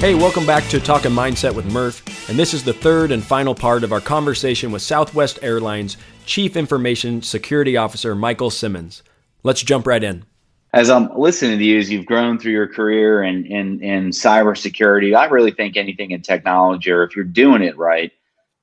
Hey, 0.00 0.14
welcome 0.14 0.46
back 0.46 0.62
to 0.68 0.78
Talking 0.78 1.10
Mindset 1.10 1.52
with 1.56 1.66
Murph, 1.72 2.30
and 2.30 2.38
this 2.38 2.54
is 2.54 2.62
the 2.62 2.72
third 2.72 3.10
and 3.10 3.20
final 3.20 3.52
part 3.52 3.82
of 3.82 3.92
our 3.92 4.00
conversation 4.00 4.70
with 4.70 4.80
Southwest 4.80 5.40
Airlines 5.42 5.96
Chief 6.24 6.56
Information 6.56 7.20
Security 7.20 7.76
Officer 7.76 8.14
Michael 8.14 8.50
Simmons. 8.50 9.02
Let's 9.42 9.60
jump 9.60 9.88
right 9.88 10.04
in. 10.04 10.24
As 10.72 10.88
I'm 10.88 11.12
listening 11.18 11.58
to 11.58 11.64
you, 11.64 11.80
as 11.80 11.90
you've 11.90 12.06
grown 12.06 12.38
through 12.38 12.52
your 12.52 12.68
career 12.68 13.24
in, 13.24 13.44
in, 13.46 13.82
in 13.82 14.10
cybersecurity, 14.10 15.16
I 15.16 15.24
really 15.24 15.50
think 15.50 15.76
anything 15.76 16.12
in 16.12 16.22
technology, 16.22 16.92
or 16.92 17.02
if 17.02 17.16
you're 17.16 17.24
doing 17.24 17.62
it 17.62 17.76
right, 17.76 18.12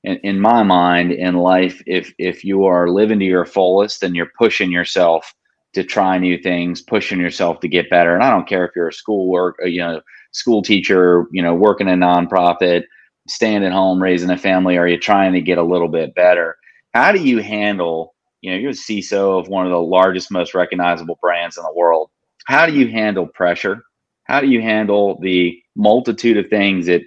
in, 0.04 0.16
in 0.20 0.40
my 0.40 0.62
mind, 0.62 1.12
in 1.12 1.34
life, 1.34 1.82
if 1.84 2.14
if 2.16 2.44
you 2.44 2.64
are 2.64 2.88
living 2.88 3.18
to 3.18 3.26
your 3.26 3.44
fullest 3.44 4.02
and 4.02 4.16
you're 4.16 4.32
pushing 4.38 4.72
yourself 4.72 5.34
to 5.74 5.84
try 5.84 6.16
new 6.16 6.38
things, 6.38 6.80
pushing 6.80 7.20
yourself 7.20 7.60
to 7.60 7.68
get 7.68 7.90
better, 7.90 8.14
and 8.14 8.24
I 8.24 8.30
don't 8.30 8.48
care 8.48 8.64
if 8.64 8.74
you're 8.74 8.88
a 8.88 8.92
school 8.92 9.28
work, 9.28 9.56
you 9.62 9.80
know, 9.80 10.00
school 10.36 10.62
teacher, 10.62 11.26
you 11.32 11.42
know, 11.42 11.54
working 11.54 11.88
a 11.88 11.92
nonprofit, 11.92 12.84
staying 13.26 13.64
at 13.64 13.72
home, 13.72 14.02
raising 14.02 14.30
a 14.30 14.36
family, 14.36 14.76
are 14.76 14.86
you 14.86 14.98
trying 14.98 15.32
to 15.32 15.40
get 15.40 15.58
a 15.58 15.62
little 15.62 15.88
bit 15.88 16.14
better? 16.14 16.56
How 16.94 17.12
do 17.12 17.22
you 17.22 17.38
handle, 17.42 18.14
you 18.42 18.50
know, 18.50 18.58
you're 18.58 18.70
a 18.70 18.74
CISO 18.74 19.40
of 19.40 19.48
one 19.48 19.66
of 19.66 19.72
the 19.72 19.80
largest, 19.80 20.30
most 20.30 20.54
recognizable 20.54 21.18
brands 21.20 21.56
in 21.56 21.62
the 21.62 21.72
world. 21.74 22.10
How 22.46 22.66
do 22.66 22.74
you 22.74 22.88
handle 22.88 23.26
pressure? 23.26 23.82
How 24.24 24.40
do 24.40 24.48
you 24.48 24.60
handle 24.60 25.18
the 25.20 25.58
multitude 25.74 26.36
of 26.36 26.48
things 26.48 26.86
that 26.86 27.02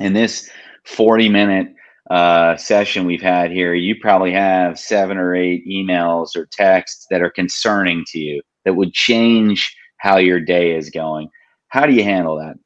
in 0.00 0.12
this 0.12 0.48
40 0.84 1.28
minute 1.28 1.68
uh, 2.10 2.56
session 2.56 3.06
we've 3.06 3.22
had 3.22 3.50
here, 3.50 3.74
you 3.74 3.96
probably 4.00 4.32
have 4.32 4.78
seven 4.78 5.16
or 5.16 5.34
eight 5.34 5.66
emails 5.66 6.36
or 6.36 6.46
texts 6.52 7.06
that 7.10 7.22
are 7.22 7.30
concerning 7.30 8.04
to 8.08 8.18
you 8.18 8.42
that 8.64 8.74
would 8.74 8.92
change 8.92 9.74
how 9.98 10.18
your 10.18 10.40
day 10.40 10.76
is 10.76 10.90
going. 10.90 11.28
How 11.74 11.86
do 11.86 11.92
you 11.92 12.04
handle 12.04 12.36
that? 12.36 12.56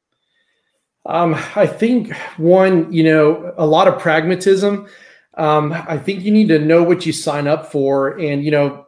Um, 1.07 1.35
I 1.57 1.67
think 1.67 2.15
one, 2.37 2.93
you 2.93 3.03
know, 3.03 3.55
a 3.57 3.65
lot 3.65 3.89
of 3.89 3.99
pragmatism. 3.99 4.87
Um, 5.33 5.73
I 5.73 5.97
think 5.97 6.25
you 6.25 6.31
need 6.31 6.49
to 6.49 6.59
know 6.59 6.83
what 6.83 7.07
you 7.07 7.15
sign 7.15 7.47
up 7.47 7.73
for, 7.73 8.19
and 8.19 8.45
you 8.45 8.51
know, 8.51 8.85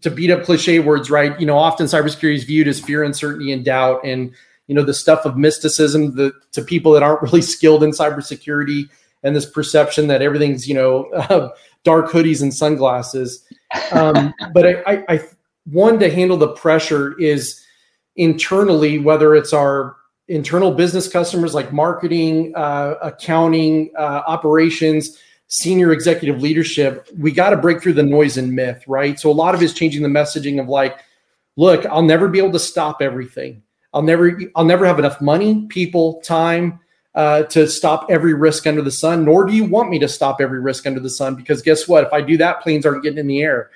to 0.00 0.10
beat 0.10 0.30
up 0.30 0.44
cliche 0.44 0.78
words, 0.78 1.10
right? 1.10 1.38
You 1.38 1.44
know, 1.44 1.58
often 1.58 1.84
cybersecurity 1.84 2.36
is 2.36 2.44
viewed 2.44 2.68
as 2.68 2.80
fear, 2.80 3.04
uncertainty, 3.04 3.52
and 3.52 3.62
doubt, 3.62 4.02
and 4.02 4.32
you 4.66 4.74
know, 4.74 4.82
the 4.82 4.94
stuff 4.94 5.26
of 5.26 5.36
mysticism 5.36 6.16
the, 6.16 6.32
to 6.52 6.62
people 6.62 6.92
that 6.92 7.02
aren't 7.02 7.20
really 7.30 7.42
skilled 7.42 7.82
in 7.82 7.90
cybersecurity, 7.90 8.88
and 9.22 9.36
this 9.36 9.44
perception 9.44 10.06
that 10.06 10.22
everything's, 10.22 10.66
you 10.66 10.74
know, 10.74 11.04
uh, 11.10 11.50
dark 11.84 12.10
hoodies 12.10 12.40
and 12.40 12.54
sunglasses. 12.54 13.44
Um, 13.92 14.32
but 14.54 14.66
I, 14.66 14.82
I, 14.86 15.04
I, 15.06 15.20
one 15.66 15.98
to 15.98 16.10
handle 16.10 16.38
the 16.38 16.48
pressure 16.48 17.14
is 17.20 17.62
internally, 18.20 18.98
whether 18.98 19.34
it's 19.34 19.54
our 19.54 19.96
internal 20.28 20.72
business 20.72 21.08
customers 21.08 21.54
like 21.54 21.72
marketing, 21.72 22.52
uh, 22.54 22.94
accounting, 23.02 23.90
uh, 23.98 24.22
operations, 24.26 25.18
senior 25.48 25.90
executive 25.90 26.40
leadership, 26.40 27.08
we 27.18 27.32
got 27.32 27.50
to 27.50 27.56
break 27.56 27.82
through 27.82 27.94
the 27.94 28.02
noise 28.02 28.36
and 28.36 28.52
myth, 28.52 28.84
right? 28.86 29.18
So 29.18 29.30
a 29.30 29.32
lot 29.32 29.54
of 29.54 29.62
it 29.62 29.64
is 29.64 29.74
changing 29.74 30.02
the 30.02 30.08
messaging 30.08 30.60
of 30.60 30.68
like, 30.68 30.98
look, 31.56 31.84
I'll 31.86 32.02
never 32.02 32.28
be 32.28 32.38
able 32.38 32.52
to 32.52 32.58
stop 32.60 33.00
everything. 33.00 33.62
I'll 33.92 34.02
never, 34.02 34.38
I'll 34.54 34.64
never 34.64 34.86
have 34.86 34.98
enough 34.98 35.20
money, 35.20 35.66
people, 35.68 36.20
time 36.20 36.78
uh, 37.14 37.42
to 37.44 37.66
stop 37.66 38.06
every 38.08 38.34
risk 38.34 38.66
under 38.66 38.82
the 38.82 38.90
sun. 38.92 39.24
Nor 39.24 39.46
do 39.46 39.52
you 39.52 39.64
want 39.64 39.90
me 39.90 39.98
to 39.98 40.08
stop 40.08 40.40
every 40.40 40.60
risk 40.60 40.86
under 40.86 41.00
the 41.00 41.10
sun, 41.10 41.34
because 41.34 41.62
guess 41.62 41.88
what? 41.88 42.04
If 42.04 42.12
I 42.12 42.20
do 42.20 42.36
that, 42.36 42.60
planes 42.60 42.86
aren't 42.86 43.02
getting 43.02 43.18
in 43.18 43.26
the 43.26 43.42
air. 43.42 43.70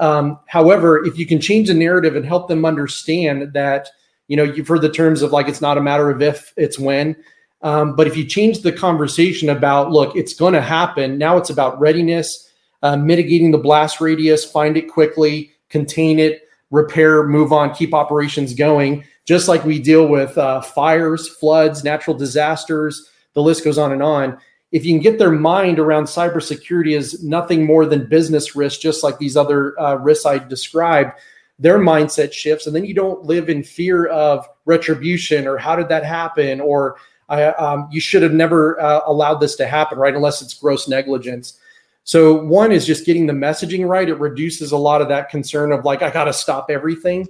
Um, 0.00 0.40
however, 0.46 1.04
if 1.04 1.18
you 1.18 1.26
can 1.26 1.40
change 1.40 1.68
the 1.68 1.74
narrative 1.74 2.16
and 2.16 2.24
help 2.24 2.48
them 2.48 2.64
understand 2.64 3.52
that, 3.52 3.88
you 4.28 4.36
know, 4.36 4.42
you've 4.42 4.66
heard 4.66 4.80
the 4.80 4.90
terms 4.90 5.22
of 5.22 5.30
like 5.30 5.46
it's 5.46 5.60
not 5.60 5.78
a 5.78 5.82
matter 5.82 6.10
of 6.10 6.22
if, 6.22 6.52
it's 6.56 6.78
when. 6.78 7.14
Um, 7.62 7.94
but 7.94 8.06
if 8.06 8.16
you 8.16 8.24
change 8.24 8.62
the 8.62 8.72
conversation 8.72 9.50
about, 9.50 9.92
look, 9.92 10.16
it's 10.16 10.32
going 10.32 10.54
to 10.54 10.62
happen. 10.62 11.18
Now 11.18 11.36
it's 11.36 11.50
about 11.50 11.78
readiness, 11.78 12.50
uh, 12.82 12.96
mitigating 12.96 13.50
the 13.50 13.58
blast 13.58 14.00
radius, 14.00 14.50
find 14.50 14.78
it 14.78 14.88
quickly, 14.88 15.52
contain 15.68 16.18
it, 16.18 16.48
repair, 16.70 17.26
move 17.26 17.52
on, 17.52 17.74
keep 17.74 17.92
operations 17.92 18.54
going. 18.54 19.04
Just 19.26 19.48
like 19.48 19.64
we 19.66 19.78
deal 19.78 20.08
with 20.08 20.38
uh, 20.38 20.62
fires, 20.62 21.28
floods, 21.28 21.84
natural 21.84 22.16
disasters, 22.16 23.10
the 23.34 23.42
list 23.42 23.62
goes 23.62 23.76
on 23.76 23.92
and 23.92 24.02
on 24.02 24.38
if 24.72 24.84
you 24.84 24.92
can 24.92 25.02
get 25.02 25.18
their 25.18 25.32
mind 25.32 25.78
around 25.78 26.04
cybersecurity 26.04 26.96
as 26.96 27.22
nothing 27.24 27.64
more 27.64 27.86
than 27.86 28.06
business 28.06 28.54
risk, 28.54 28.80
just 28.80 29.02
like 29.02 29.18
these 29.18 29.36
other 29.36 29.78
uh, 29.80 29.96
risks 29.96 30.26
I 30.26 30.38
described, 30.38 31.18
their 31.58 31.78
mindset 31.78 32.32
shifts, 32.32 32.66
and 32.66 32.74
then 32.74 32.84
you 32.84 32.94
don't 32.94 33.24
live 33.24 33.48
in 33.48 33.62
fear 33.62 34.06
of 34.06 34.46
retribution 34.64 35.46
or 35.46 35.58
how 35.58 35.76
did 35.76 35.88
that 35.88 36.04
happen 36.04 36.60
or 36.60 36.96
um, 37.28 37.88
you 37.92 38.00
should 38.00 38.22
have 38.22 38.32
never 38.32 38.80
uh, 38.80 39.00
allowed 39.06 39.36
this 39.36 39.54
to 39.56 39.66
happen, 39.66 39.98
right? 39.98 40.14
Unless 40.14 40.42
it's 40.42 40.54
gross 40.54 40.88
negligence. 40.88 41.58
So 42.02 42.42
one 42.42 42.72
is 42.72 42.86
just 42.86 43.06
getting 43.06 43.26
the 43.26 43.32
messaging 43.32 43.88
right. 43.88 44.08
It 44.08 44.18
reduces 44.18 44.72
a 44.72 44.76
lot 44.76 45.00
of 45.00 45.08
that 45.08 45.28
concern 45.28 45.70
of 45.70 45.84
like 45.84 46.02
I 46.02 46.10
got 46.10 46.24
to 46.24 46.32
stop 46.32 46.70
everything. 46.70 47.28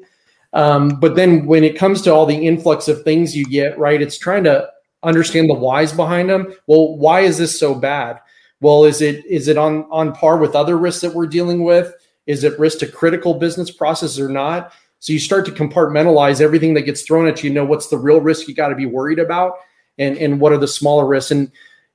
Um, 0.52 1.00
but 1.00 1.16
then 1.16 1.46
when 1.46 1.64
it 1.64 1.76
comes 1.76 2.02
to 2.02 2.14
all 2.14 2.24
the 2.24 2.46
influx 2.46 2.88
of 2.88 3.02
things 3.02 3.36
you 3.36 3.44
get, 3.44 3.78
right, 3.78 4.00
it's 4.00 4.18
trying 4.18 4.44
to 4.44 4.70
understand 5.02 5.48
the 5.48 5.54
whys 5.54 5.92
behind 5.92 6.30
them. 6.30 6.54
Well, 6.66 6.96
why 6.96 7.20
is 7.20 7.38
this 7.38 7.58
so 7.58 7.74
bad? 7.74 8.20
Well, 8.60 8.84
is 8.84 9.00
it 9.00 9.24
is 9.24 9.48
it 9.48 9.56
on 9.56 9.86
on 9.90 10.12
par 10.12 10.38
with 10.38 10.54
other 10.54 10.76
risks 10.76 11.00
that 11.02 11.14
we're 11.14 11.26
dealing 11.26 11.64
with? 11.64 11.92
Is 12.26 12.44
it 12.44 12.58
risk 12.58 12.78
to 12.80 12.86
critical 12.86 13.34
business 13.34 13.70
processes 13.70 14.20
or 14.20 14.28
not? 14.28 14.72
So 14.98 15.14
you 15.14 15.18
start 15.18 15.46
to 15.46 15.52
compartmentalize 15.52 16.42
everything 16.42 16.74
that 16.74 16.82
gets 16.82 17.02
thrown 17.02 17.26
at 17.26 17.42
you. 17.42 17.48
you 17.48 17.54
Know 17.54 17.64
what's 17.64 17.88
the 17.88 17.96
real 17.96 18.20
risk 18.20 18.46
you 18.48 18.54
got 18.54 18.68
to 18.68 18.74
be 18.74 18.86
worried 18.86 19.18
about, 19.18 19.54
and 19.98 20.16
and 20.18 20.40
what 20.40 20.52
are 20.52 20.58
the 20.58 20.68
smaller 20.68 21.06
risks. 21.06 21.30
And 21.30 21.50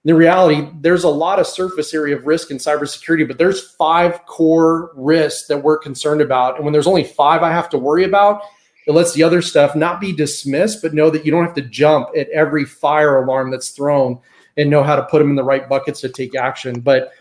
in 0.06 0.16
reality, 0.16 0.68
there's 0.82 1.04
a 1.04 1.10
lot 1.10 1.40
of 1.40 1.48
surface 1.48 1.94
area 1.94 2.16
of 2.16 2.28
risk 2.28 2.52
in 2.52 2.58
cybersecurity, 2.58 3.28
but 3.28 3.40
there's 3.40 3.72
five 3.72 4.26
core 4.28 4.92
risks 4.96 5.48
that 5.48 5.64
we're 5.64 5.80
concerned 5.80 6.22
about. 6.22 6.56
And 6.56 6.64
when 6.64 6.74
there's 6.74 6.88
only 6.88 7.04
five 7.04 7.42
I 7.42 7.52
have 7.52 7.70
to 7.70 7.78
worry 7.78 8.04
about, 8.04 8.42
it 8.85 8.91
lets 8.91 9.13
the 9.13 9.23
other 9.23 9.41
stuff 9.41 9.75
not 9.75 10.00
be 10.00 10.12
dismissed, 10.12 10.81
but 10.81 10.94
know 10.94 11.09
that 11.09 11.25
you 11.25 11.31
don't 11.31 11.44
have 11.44 11.56
to 11.56 11.62
jump 11.62 12.09
at 12.16 12.29
every 12.29 12.66
fire 12.66 13.23
alarm 13.23 13.51
that's 13.51 13.69
thrown 13.69 14.19
and 14.57 14.69
know 14.69 14.84
how 14.84 14.96
to 14.96 15.03
put 15.03 15.19
them 15.19 15.29
in 15.29 15.35
the 15.35 15.44
right 15.44 15.68
buckets 15.68 16.01
to 16.01 16.09
take 16.09 16.35
action. 16.35 16.79
But 16.79 17.12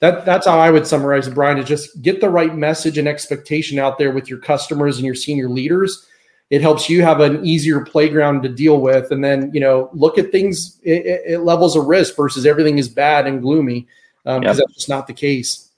that, 0.00 0.24
that's 0.24 0.46
how 0.46 0.58
I 0.58 0.70
would 0.70 0.86
summarize 0.86 1.28
it, 1.28 1.34
Brian, 1.34 1.58
is 1.58 1.68
just 1.68 2.02
get 2.02 2.20
the 2.20 2.30
right 2.30 2.56
message 2.56 2.98
and 2.98 3.06
expectation 3.06 3.78
out 3.78 3.98
there 3.98 4.10
with 4.10 4.28
your 4.28 4.38
customers 4.38 4.96
and 4.96 5.06
your 5.06 5.14
senior 5.14 5.48
leaders. 5.48 6.06
It 6.50 6.60
helps 6.60 6.90
you 6.90 7.02
have 7.02 7.20
an 7.20 7.46
easier 7.46 7.82
playground 7.82 8.42
to 8.42 8.48
deal 8.48 8.80
with. 8.80 9.10
And 9.10 9.22
then, 9.22 9.50
you 9.54 9.60
know, 9.60 9.90
look 9.92 10.18
at 10.18 10.32
things 10.32 10.80
at, 10.86 11.44
levels 11.44 11.76
of 11.76 11.86
risk 11.86 12.16
versus 12.16 12.46
everything 12.46 12.78
is 12.78 12.88
bad 12.88 13.26
and 13.26 13.40
gloomy 13.40 13.86
because 14.24 14.36
um, 14.36 14.42
yep. 14.42 14.56
that's 14.56 14.74
just 14.74 14.88
not 14.88 15.06
the 15.06 15.14
case. 15.14 15.70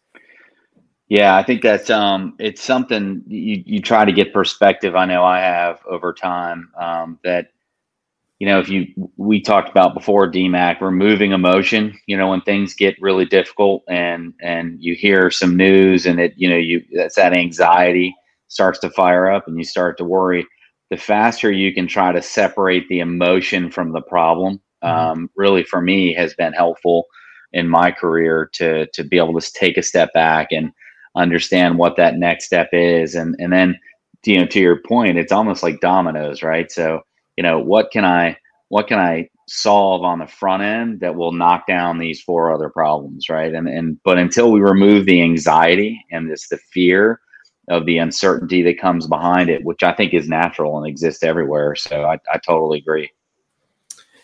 Yeah, 1.08 1.36
I 1.36 1.42
think 1.42 1.62
that's 1.62 1.90
um, 1.90 2.34
it's 2.38 2.62
something 2.62 3.22
you 3.28 3.62
you 3.66 3.80
try 3.80 4.04
to 4.04 4.12
get 4.12 4.32
perspective. 4.32 4.96
I 4.96 5.04
know 5.04 5.22
I 5.24 5.38
have 5.40 5.80
over 5.86 6.14
time 6.14 6.70
um, 6.80 7.18
that 7.24 7.48
you 8.38 8.46
know 8.46 8.58
if 8.58 8.68
you 8.70 8.86
we 9.16 9.40
talked 9.40 9.68
about 9.68 9.94
before 9.94 10.30
DMAC 10.30 10.80
removing 10.80 11.32
emotion. 11.32 11.98
You 12.06 12.16
know 12.16 12.28
when 12.30 12.40
things 12.42 12.74
get 12.74 12.96
really 13.02 13.26
difficult 13.26 13.82
and 13.88 14.32
and 14.40 14.82
you 14.82 14.94
hear 14.94 15.30
some 15.30 15.56
news 15.56 16.06
and 16.06 16.18
it 16.18 16.32
you 16.36 16.48
know 16.48 16.56
you 16.56 16.82
that's 16.94 17.16
that 17.16 17.36
anxiety 17.36 18.14
starts 18.48 18.78
to 18.78 18.90
fire 18.90 19.30
up 19.30 19.46
and 19.46 19.58
you 19.58 19.64
start 19.64 19.98
to 19.98 20.04
worry. 20.04 20.46
The 20.90 20.96
faster 20.96 21.52
you 21.52 21.74
can 21.74 21.86
try 21.86 22.12
to 22.12 22.22
separate 22.22 22.88
the 22.88 23.00
emotion 23.00 23.70
from 23.70 23.92
the 23.92 24.02
problem, 24.02 24.60
mm-hmm. 24.82 25.10
um, 25.20 25.30
really 25.36 25.64
for 25.64 25.82
me 25.82 26.14
has 26.14 26.34
been 26.34 26.54
helpful 26.54 27.06
in 27.52 27.68
my 27.68 27.90
career 27.90 28.48
to 28.54 28.86
to 28.94 29.04
be 29.04 29.18
able 29.18 29.38
to 29.38 29.52
take 29.52 29.76
a 29.76 29.82
step 29.82 30.10
back 30.14 30.48
and 30.50 30.72
understand 31.16 31.78
what 31.78 31.96
that 31.96 32.16
next 32.16 32.46
step 32.46 32.70
is. 32.72 33.14
And 33.14 33.36
and 33.38 33.52
then 33.52 33.78
you 34.24 34.38
know 34.38 34.46
to 34.46 34.60
your 34.60 34.80
point 34.80 35.18
it's 35.18 35.32
almost 35.32 35.62
like 35.62 35.80
dominoes 35.80 36.42
right? 36.42 36.70
So 36.70 37.02
you 37.36 37.42
know 37.42 37.58
what 37.58 37.90
can 37.90 38.04
i 38.04 38.36
what 38.68 38.88
can 38.88 38.98
i 38.98 39.28
solve 39.46 40.02
on 40.02 40.18
the 40.18 40.26
front 40.26 40.62
end 40.62 41.00
that 41.00 41.16
will 41.16 41.32
knock 41.32 41.66
down 41.66 41.98
these 41.98 42.22
four 42.22 42.52
other 42.52 42.70
problems 42.70 43.28
right? 43.28 43.54
And 43.54 43.68
and 43.68 43.98
but 44.02 44.18
until 44.18 44.50
we 44.50 44.60
remove 44.60 45.06
the 45.06 45.22
anxiety 45.22 46.02
and 46.10 46.30
this 46.30 46.48
the 46.48 46.58
fear 46.72 47.20
of 47.68 47.86
the 47.86 47.98
uncertainty 47.98 48.62
that 48.62 48.78
comes 48.78 49.06
behind 49.06 49.48
it 49.48 49.64
which 49.64 49.82
i 49.82 49.90
think 49.90 50.12
is 50.12 50.28
natural 50.28 50.78
and 50.78 50.86
exists 50.86 51.22
everywhere. 51.22 51.74
So 51.74 52.04
i, 52.04 52.18
I 52.32 52.38
totally 52.38 52.78
agree. 52.78 53.10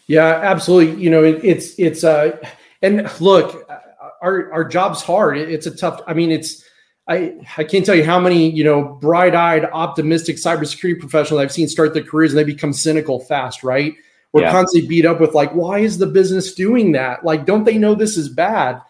Yeah 0.07 0.41
absolutely. 0.43 1.03
You 1.03 1.11
know 1.11 1.25
it, 1.25 1.45
it's 1.45 1.79
it's 1.79 2.05
uh 2.05 2.37
and 2.83 3.11
look 3.21 3.69
our 4.23 4.51
our 4.53 4.65
job's 4.65 5.03
hard. 5.03 5.37
It's 5.37 5.67
a 5.67 5.77
tough 5.77 6.01
i 6.07 6.15
mean 6.15 6.31
it's 6.31 6.65
I, 7.11 7.35
I 7.59 7.65
can't 7.65 7.85
tell 7.85 7.97
you 7.97 8.05
how 8.05 8.21
many, 8.21 8.49
you 8.49 8.63
know, 8.63 8.85
bright-eyed, 8.85 9.65
optimistic 9.65 10.37
cybersecurity 10.37 11.01
professionals 11.01 11.43
I've 11.43 11.51
seen 11.51 11.67
start 11.67 11.93
their 11.93 12.05
careers 12.05 12.31
and 12.31 12.39
they 12.39 12.45
become 12.45 12.73
cynical 12.73 13.19
fast, 13.19 13.65
right? 13.65 13.95
We're 14.33 14.43
yeah. 14.43 14.53
constantly 14.53 14.89
beat 14.89 15.05
up 15.05 15.21
with 15.21 15.35
like, 15.35 15.51
why 15.51 15.81
is 15.81 15.99
the 15.99 16.07
business 16.07 16.55
doing 16.55 16.93
that? 16.93 17.25
Like, 17.25 17.47
don't 17.47 17.65
they 17.65 17.79
know 17.79 17.97
this 17.97 18.17
is 18.17 18.29
bad? 18.29 18.81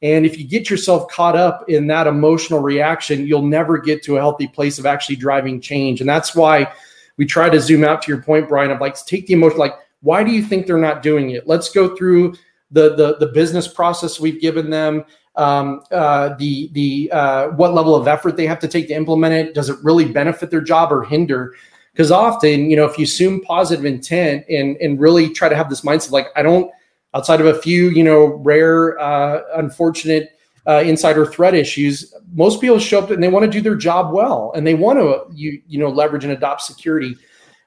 And 0.00 0.24
if 0.24 0.38
you 0.38 0.48
get 0.48 0.70
yourself 0.70 1.08
caught 1.08 1.36
up 1.36 1.68
in 1.68 1.86
that 1.88 2.06
emotional 2.06 2.60
reaction, 2.60 3.26
you'll 3.26 3.42
never 3.42 3.76
get 3.76 4.02
to 4.04 4.16
a 4.16 4.20
healthy 4.20 4.48
place 4.48 4.78
of 4.78 4.86
actually 4.86 5.16
driving 5.16 5.60
change. 5.60 6.00
And 6.00 6.08
that's 6.08 6.34
why 6.34 6.72
we 7.18 7.26
try 7.26 7.50
to 7.50 7.60
zoom 7.60 7.84
out 7.84 8.00
to 8.02 8.10
your 8.10 8.22
point, 8.22 8.48
Brian, 8.48 8.70
of 8.70 8.80
like 8.80 8.96
take 9.04 9.26
the 9.26 9.34
emotion, 9.34 9.58
like 9.58 9.74
Why 10.00 10.22
do 10.24 10.30
you 10.30 10.42
think 10.42 10.66
they're 10.66 10.78
not 10.78 11.02
doing 11.02 11.30
it? 11.30 11.46
Let's 11.46 11.70
go 11.70 11.94
through 11.94 12.36
the 12.70 12.96
the, 12.96 13.16
the 13.18 13.26
business 13.26 13.68
process 13.68 14.20
we've 14.20 14.40
given 14.40 14.70
them. 14.70 15.04
Um, 15.36 15.82
uh, 15.90 16.34
the 16.36 16.70
the 16.72 17.10
uh, 17.12 17.48
what 17.48 17.74
level 17.74 17.94
of 17.94 18.08
effort 18.08 18.36
they 18.36 18.46
have 18.46 18.58
to 18.60 18.68
take 18.68 18.88
to 18.88 18.94
implement 18.94 19.34
it. 19.34 19.54
Does 19.54 19.68
it 19.68 19.76
really 19.82 20.06
benefit 20.10 20.50
their 20.50 20.62
job 20.62 20.92
or 20.92 21.04
hinder? 21.04 21.54
Because 21.92 22.10
often, 22.10 22.70
you 22.70 22.76
know, 22.76 22.86
if 22.86 22.98
you 22.98 23.04
assume 23.04 23.42
positive 23.42 23.84
intent 23.84 24.46
and 24.48 24.76
and 24.78 24.98
really 24.98 25.30
try 25.30 25.48
to 25.48 25.56
have 25.56 25.68
this 25.68 25.82
mindset, 25.82 26.10
like 26.10 26.28
I 26.36 26.42
don't, 26.42 26.70
outside 27.14 27.40
of 27.40 27.46
a 27.46 27.54
few, 27.54 27.90
you 27.90 28.02
know, 28.02 28.26
rare, 28.44 28.98
uh, 28.98 29.42
unfortunate 29.56 30.38
uh, 30.66 30.82
insider 30.84 31.26
threat 31.26 31.54
issues, 31.54 32.14
most 32.32 32.60
people 32.60 32.78
show 32.78 33.00
up 33.00 33.10
and 33.10 33.22
they 33.22 33.28
want 33.28 33.44
to 33.44 33.50
do 33.50 33.60
their 33.60 33.76
job 33.76 34.12
well 34.12 34.52
and 34.56 34.66
they 34.66 34.74
want 34.74 34.98
to 34.98 35.24
you 35.34 35.60
you 35.68 35.78
know 35.78 35.88
leverage 35.88 36.24
and 36.24 36.32
adopt 36.32 36.62
security. 36.62 37.16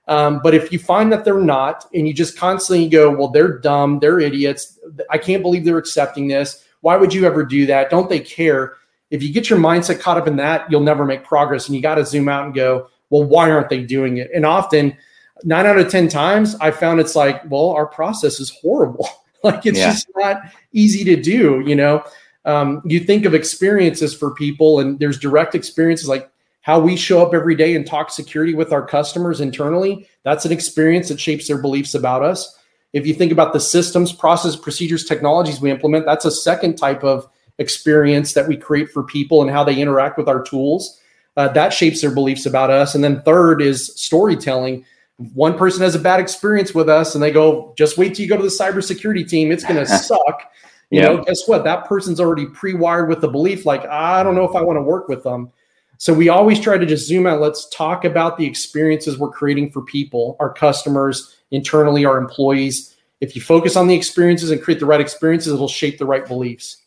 Um, 0.07 0.39
but 0.41 0.55
if 0.55 0.71
you 0.71 0.79
find 0.79 1.11
that 1.11 1.23
they're 1.23 1.39
not, 1.39 1.85
and 1.93 2.07
you 2.07 2.15
just 2.15 2.35
constantly 2.35 2.89
go, 2.89 3.11
well, 3.15 3.27
they're 3.27 3.59
dumb, 3.59 3.99
they're 3.99 4.19
idiots. 4.19 4.79
I 5.11 5.19
can't 5.19 5.43
believe 5.43 5.65
they're 5.65 5.77
accepting 5.77 6.27
this. 6.27 6.65
Why 6.81 6.97
would 6.97 7.13
you 7.13 7.25
ever 7.25 7.43
do 7.43 7.65
that? 7.67 7.89
Don't 7.89 8.09
they 8.09 8.19
care? 8.19 8.73
If 9.09 9.23
you 9.23 9.33
get 9.33 9.49
your 9.49 9.59
mindset 9.59 9.99
caught 9.99 10.17
up 10.17 10.27
in 10.27 10.35
that, 10.37 10.69
you'll 10.71 10.81
never 10.81 11.05
make 11.05 11.23
progress. 11.23 11.67
And 11.67 11.75
you 11.75 11.81
got 11.81 11.95
to 11.95 12.05
zoom 12.05 12.29
out 12.29 12.45
and 12.45 12.53
go, 12.53 12.89
well, 13.09 13.23
why 13.23 13.49
aren't 13.51 13.69
they 13.69 13.83
doing 13.83 14.17
it? 14.17 14.29
And 14.33 14.45
often, 14.45 14.95
nine 15.43 15.65
out 15.65 15.79
of 15.79 15.89
10 15.89 16.09
times, 16.09 16.55
I 16.61 16.71
found 16.71 16.99
it's 16.99 17.15
like, 17.15 17.41
well, 17.49 17.69
our 17.71 17.87
process 17.87 18.39
is 18.39 18.51
horrible. 18.61 19.07
like 19.43 19.65
it's 19.65 19.79
yeah. 19.79 19.91
just 19.91 20.07
not 20.15 20.41
easy 20.73 21.03
to 21.05 21.21
do, 21.21 21.63
you 21.65 21.75
know? 21.75 22.03
um, 22.45 22.81
you 22.85 22.99
think 22.99 23.25
of 23.25 23.33
experiences 23.33 24.13
for 24.13 24.33
people, 24.33 24.79
and 24.79 24.99
there's 24.99 25.19
direct 25.19 25.55
experiences 25.55 26.07
like 26.07 26.29
how 26.61 26.79
we 26.79 26.95
show 26.95 27.25
up 27.25 27.33
every 27.33 27.55
day 27.55 27.75
and 27.75 27.85
talk 27.85 28.11
security 28.11 28.53
with 28.53 28.71
our 28.71 28.85
customers 28.85 29.41
internally. 29.41 30.07
That's 30.23 30.45
an 30.45 30.51
experience 30.51 31.09
that 31.09 31.19
shapes 31.19 31.47
their 31.47 31.61
beliefs 31.61 31.93
about 31.93 32.23
us. 32.23 32.57
If 32.93 33.05
you 33.05 33.13
think 33.13 33.31
about 33.31 33.53
the 33.53 33.59
systems, 33.59 34.11
process, 34.11 34.55
procedures, 34.55 35.05
technologies 35.05 35.61
we 35.61 35.69
implement, 35.71 36.05
that's 36.05 36.25
a 36.25 36.31
second 36.31 36.75
type 36.77 37.03
of 37.03 37.29
experience 37.59 38.33
that 38.33 38.47
we 38.47 38.57
create 38.57 38.89
for 38.89 39.03
people 39.03 39.41
and 39.41 39.51
how 39.51 39.63
they 39.63 39.79
interact 39.79 40.17
with 40.17 40.27
our 40.27 40.41
tools. 40.41 40.99
Uh, 41.37 41.47
that 41.49 41.71
shapes 41.71 42.01
their 42.01 42.11
beliefs 42.11 42.45
about 42.45 42.69
us. 42.69 42.95
And 42.95 43.03
then 43.03 43.21
third 43.21 43.61
is 43.61 43.93
storytelling. 43.95 44.85
One 45.33 45.57
person 45.57 45.81
has 45.83 45.95
a 45.95 45.99
bad 45.99 46.19
experience 46.19 46.73
with 46.73 46.89
us 46.89 47.13
and 47.13 47.23
they 47.23 47.31
go, 47.31 47.73
just 47.77 47.97
wait 47.97 48.15
till 48.15 48.23
you 48.23 48.29
go 48.29 48.37
to 48.37 48.43
the 48.43 48.49
cybersecurity 48.49 49.27
team. 49.27 49.51
It's 49.51 49.63
going 49.63 49.75
to 49.79 49.85
suck. 49.85 50.51
You 50.89 51.01
know, 51.01 51.23
guess 51.23 51.47
what? 51.47 51.63
That 51.63 51.85
person's 51.85 52.19
already 52.19 52.47
pre-wired 52.47 53.09
with 53.09 53.21
the 53.21 53.27
belief, 53.27 53.63
like, 53.63 53.85
I 53.85 54.23
don't 54.23 54.33
know 54.33 54.43
if 54.43 54.55
I 54.55 54.61
want 54.61 54.77
to 54.77 54.81
work 54.81 55.07
with 55.07 55.23
them. 55.23 55.51
So 55.99 56.13
we 56.13 56.29
always 56.29 56.61
try 56.61 56.77
to 56.77 56.85
just 56.85 57.07
zoom 57.07 57.27
out. 57.27 57.41
Let's 57.41 57.67
talk 57.67 58.05
about 58.05 58.37
the 58.37 58.45
experiences 58.45 59.17
we're 59.17 59.31
creating 59.31 59.71
for 59.71 59.81
people, 59.81 60.37
our 60.39 60.51
customers, 60.51 61.35
internally, 61.51 62.05
our 62.05 62.17
employees. 62.17 62.95
If 63.19 63.35
you 63.35 63.41
focus 63.41 63.75
on 63.75 63.87
the 63.87 63.95
experiences 63.95 64.49
and 64.49 64.61
create 64.61 64.79
the 64.79 64.85
right 64.85 65.01
experiences, 65.01 65.53
it'll 65.53 65.67
shape 65.67 65.97
the 65.97 66.05
right 66.05 66.25
beliefs. 66.25 66.77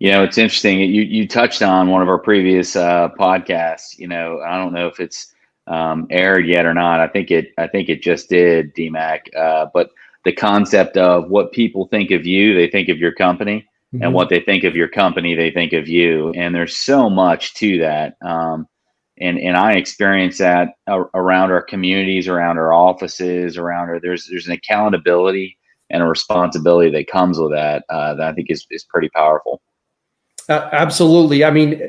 You 0.00 0.12
know, 0.12 0.22
it's 0.22 0.36
interesting. 0.36 0.80
You 0.80 1.00
you 1.00 1.26
touched 1.26 1.62
on 1.62 1.88
one 1.88 2.02
of 2.02 2.08
our 2.08 2.18
previous 2.18 2.76
uh, 2.76 3.08
podcasts. 3.18 3.98
You 3.98 4.08
know, 4.08 4.40
I 4.40 4.58
don't 4.58 4.74
know 4.74 4.86
if 4.86 5.00
it's 5.00 5.32
um, 5.66 6.06
aired 6.10 6.46
yet 6.46 6.66
or 6.66 6.74
not. 6.74 7.00
I 7.00 7.08
think 7.08 7.30
it. 7.30 7.54
I 7.56 7.68
think 7.68 7.88
it 7.88 8.02
just 8.02 8.28
did, 8.28 8.74
DMAC. 8.74 9.34
Uh, 9.34 9.66
but 9.72 9.92
the 10.26 10.32
concept 10.32 10.98
of 10.98 11.30
what 11.30 11.52
people 11.52 11.86
think 11.86 12.10
of 12.10 12.26
you, 12.26 12.54
they 12.54 12.68
think 12.68 12.90
of 12.90 12.98
your 12.98 13.12
company, 13.12 13.66
mm-hmm. 13.94 14.02
and 14.02 14.14
what 14.14 14.28
they 14.28 14.40
think 14.40 14.64
of 14.64 14.76
your 14.76 14.88
company, 14.88 15.34
they 15.34 15.50
think 15.50 15.72
of 15.72 15.88
you. 15.88 16.30
And 16.36 16.54
there's 16.54 16.76
so 16.76 17.10
much 17.10 17.54
to 17.54 17.78
that. 17.78 18.16
Um, 18.24 18.66
and 19.20 19.38
and 19.38 19.56
I 19.56 19.74
experience 19.74 20.38
that 20.38 20.70
around 20.88 21.52
our 21.52 21.62
communities, 21.62 22.28
around 22.28 22.58
our 22.58 22.72
offices, 22.72 23.56
around 23.56 23.90
our 23.90 24.00
there's 24.00 24.26
there's 24.30 24.46
an 24.46 24.52
accountability 24.52 25.58
and 25.90 26.02
a 26.02 26.06
responsibility 26.06 26.90
that 26.90 27.06
comes 27.06 27.38
with 27.38 27.52
that 27.52 27.84
uh, 27.90 28.14
that 28.14 28.28
I 28.28 28.32
think 28.32 28.50
is 28.50 28.66
is 28.70 28.84
pretty 28.84 29.10
powerful. 29.10 29.60
Uh, 30.48 30.68
absolutely. 30.72 31.44
I 31.44 31.50
mean, 31.50 31.80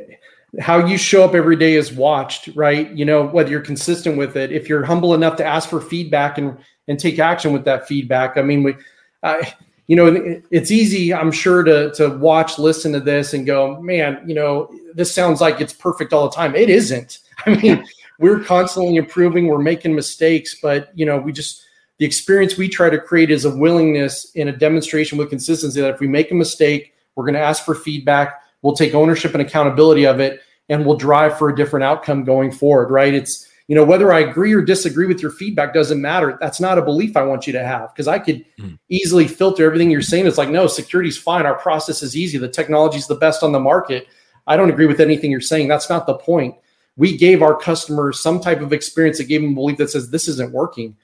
how 0.60 0.86
you 0.86 0.98
show 0.98 1.24
up 1.24 1.34
every 1.34 1.56
day 1.56 1.74
is 1.74 1.92
watched, 1.92 2.50
right? 2.56 2.92
You 2.92 3.06
know, 3.06 3.26
whether 3.26 3.50
you're 3.50 3.62
consistent 3.62 4.18
with 4.18 4.36
it, 4.36 4.52
if 4.52 4.70
you're 4.70 4.84
humble 4.84 5.14
enough 5.14 5.38
to 5.38 5.46
ask 5.46 5.70
for 5.70 5.82
feedback 5.82 6.38
and 6.38 6.58
and 6.88 7.00
take 7.00 7.20
action 7.20 7.54
with 7.54 7.66
that 7.66 7.88
feedback. 7.88 8.38
I 8.38 8.42
mean, 8.42 8.64
we, 8.64 8.76
I, 9.24 9.54
you 9.88 9.96
know, 9.96 10.42
it's 10.50 10.72
easy, 10.72 11.14
I'm 11.14 11.32
sure, 11.32 11.64
to 11.64 11.92
to 11.96 12.10
watch, 12.10 12.58
listen 12.58 12.94
to 12.94 13.00
this, 13.00 13.34
and 13.34 13.46
go, 13.46 13.82
man, 13.82 14.24
you 14.26 14.36
know, 14.36 14.74
this 14.94 15.14
sounds 15.14 15.42
like 15.42 15.60
it's 15.60 15.74
perfect 15.74 16.14
all 16.14 16.30
the 16.30 16.36
time. 16.36 16.56
It 16.56 16.70
isn't. 16.70 17.20
I 17.46 17.56
mean, 17.56 17.86
we're 18.20 18.40
constantly 18.40 18.96
improving, 18.96 19.48
we're 19.48 19.58
making 19.60 19.96
mistakes, 19.96 20.58
but 20.62 20.90
you 20.98 21.06
know, 21.06 21.18
we 21.18 21.32
just 21.32 21.66
the 22.00 22.06
experience 22.06 22.58
we 22.58 22.70
try 22.70 22.90
to 22.90 23.00
create 23.00 23.30
is 23.30 23.46
a 23.46 23.56
willingness 23.56 24.32
and 24.36 24.50
a 24.50 24.52
demonstration 24.52 25.18
with 25.18 25.30
consistency 25.30 25.82
that 25.82 25.94
if 25.94 26.00
we 26.00 26.08
make 26.08 26.32
a 26.32 26.36
mistake, 26.36 26.94
we're 27.16 27.26
going 27.26 27.36
to 27.36 27.40
ask 27.40 27.64
for 27.64 27.76
feedback, 27.76 28.42
we'll 28.62 28.76
take 28.76 28.94
ownership 28.94 29.34
and 29.34 29.42
accountability 29.42 30.06
of 30.06 30.20
it, 30.20 30.42
and 30.70 30.86
we'll 30.86 30.98
drive 30.98 31.38
for 31.38 31.50
a 31.50 31.56
different 31.56 31.84
outcome 31.84 32.24
going 32.24 32.52
forward. 32.52 32.90
Right? 32.90 33.14
It's 33.14 33.48
you 33.68 33.76
know 33.76 33.84
whether 33.84 34.12
i 34.12 34.20
agree 34.20 34.54
or 34.54 34.62
disagree 34.62 35.06
with 35.06 35.22
your 35.22 35.32
feedback 35.32 35.74
doesn't 35.74 36.02
matter. 36.02 36.38
That's 36.42 36.60
not 36.60 36.78
a 36.78 36.82
belief 36.82 37.16
i 37.16 37.24
want 37.24 37.48
you 37.48 37.54
to 37.54 37.64
have 37.64 37.94
because 37.94 38.08
i 38.08 38.20
could 38.20 38.46
mm. 38.60 38.78
easily 38.90 39.28
filter 39.28 39.66
everything 39.66 39.90
you're 39.92 40.02
saying. 40.02 40.28
It's 40.28 40.38
like 40.38 40.50
no 40.50 40.68
security's 40.68 41.18
fine. 41.18 41.46
Our 41.46 41.56
process 41.56 42.02
is 42.02 42.16
easy. 42.16 42.38
The 42.38 42.50
technology's 42.50 43.08
the 43.08 43.16
best 43.16 43.44
on 43.44 43.52
the 43.52 43.60
market. 43.60 44.08
I 44.48 44.58
don't 44.58 44.70
agree 44.70 44.88
with 44.88 45.00
anything 45.00 45.32
you're 45.32 45.42
saying. 45.42 45.70
That's 45.70 45.90
not 45.90 46.06
the 46.06 46.16
point. 46.16 46.56
We 46.98 47.18
gave 47.18 47.42
our 47.42 47.56
customers 47.56 48.20
some 48.20 48.42
type 48.42 48.62
of 48.62 48.74
experience 48.74 49.18
that 49.18 49.26
gave 49.26 49.42
them 49.42 49.52
a 49.52 49.56
belief 49.56 49.78
that 49.78 49.90
says 49.90 50.10
this 50.10 50.28
isn't 50.28 50.52
working. 50.52 50.96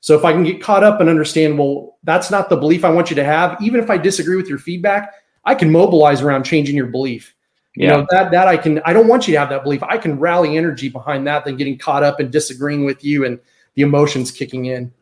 So 0.00 0.16
if 0.16 0.24
i 0.24 0.32
can 0.32 0.44
get 0.44 0.62
caught 0.62 0.84
up 0.84 1.00
and 1.00 1.08
understand 1.08 1.58
well 1.58 1.98
that's 2.04 2.30
not 2.30 2.48
the 2.48 2.56
belief 2.56 2.84
i 2.84 2.90
want 2.90 3.10
you 3.10 3.16
to 3.16 3.24
have 3.24 3.60
even 3.60 3.80
if 3.80 3.90
i 3.90 3.98
disagree 3.98 4.36
with 4.36 4.48
your 4.48 4.58
feedback 4.58 5.12
i 5.44 5.54
can 5.54 5.72
mobilize 5.72 6.22
around 6.22 6.44
changing 6.44 6.76
your 6.76 6.86
belief 6.86 7.34
you 7.74 7.86
yeah. 7.86 7.96
know 7.96 8.06
that 8.10 8.30
that 8.30 8.48
I 8.48 8.56
can 8.56 8.80
I 8.84 8.92
don't 8.92 9.08
want 9.08 9.28
you 9.28 9.34
to 9.34 9.40
have 9.40 9.50
that 9.50 9.62
belief. 9.62 9.82
I 9.82 9.98
can 9.98 10.18
rally 10.18 10.56
energy 10.56 10.88
behind 10.88 11.26
that 11.26 11.44
than 11.44 11.56
getting 11.56 11.78
caught 11.78 12.02
up 12.02 12.20
and 12.20 12.30
disagreeing 12.30 12.84
with 12.84 13.04
you 13.04 13.24
and 13.24 13.38
the 13.74 13.82
emotions 13.82 14.30
kicking 14.30 14.66
in. 14.66 14.92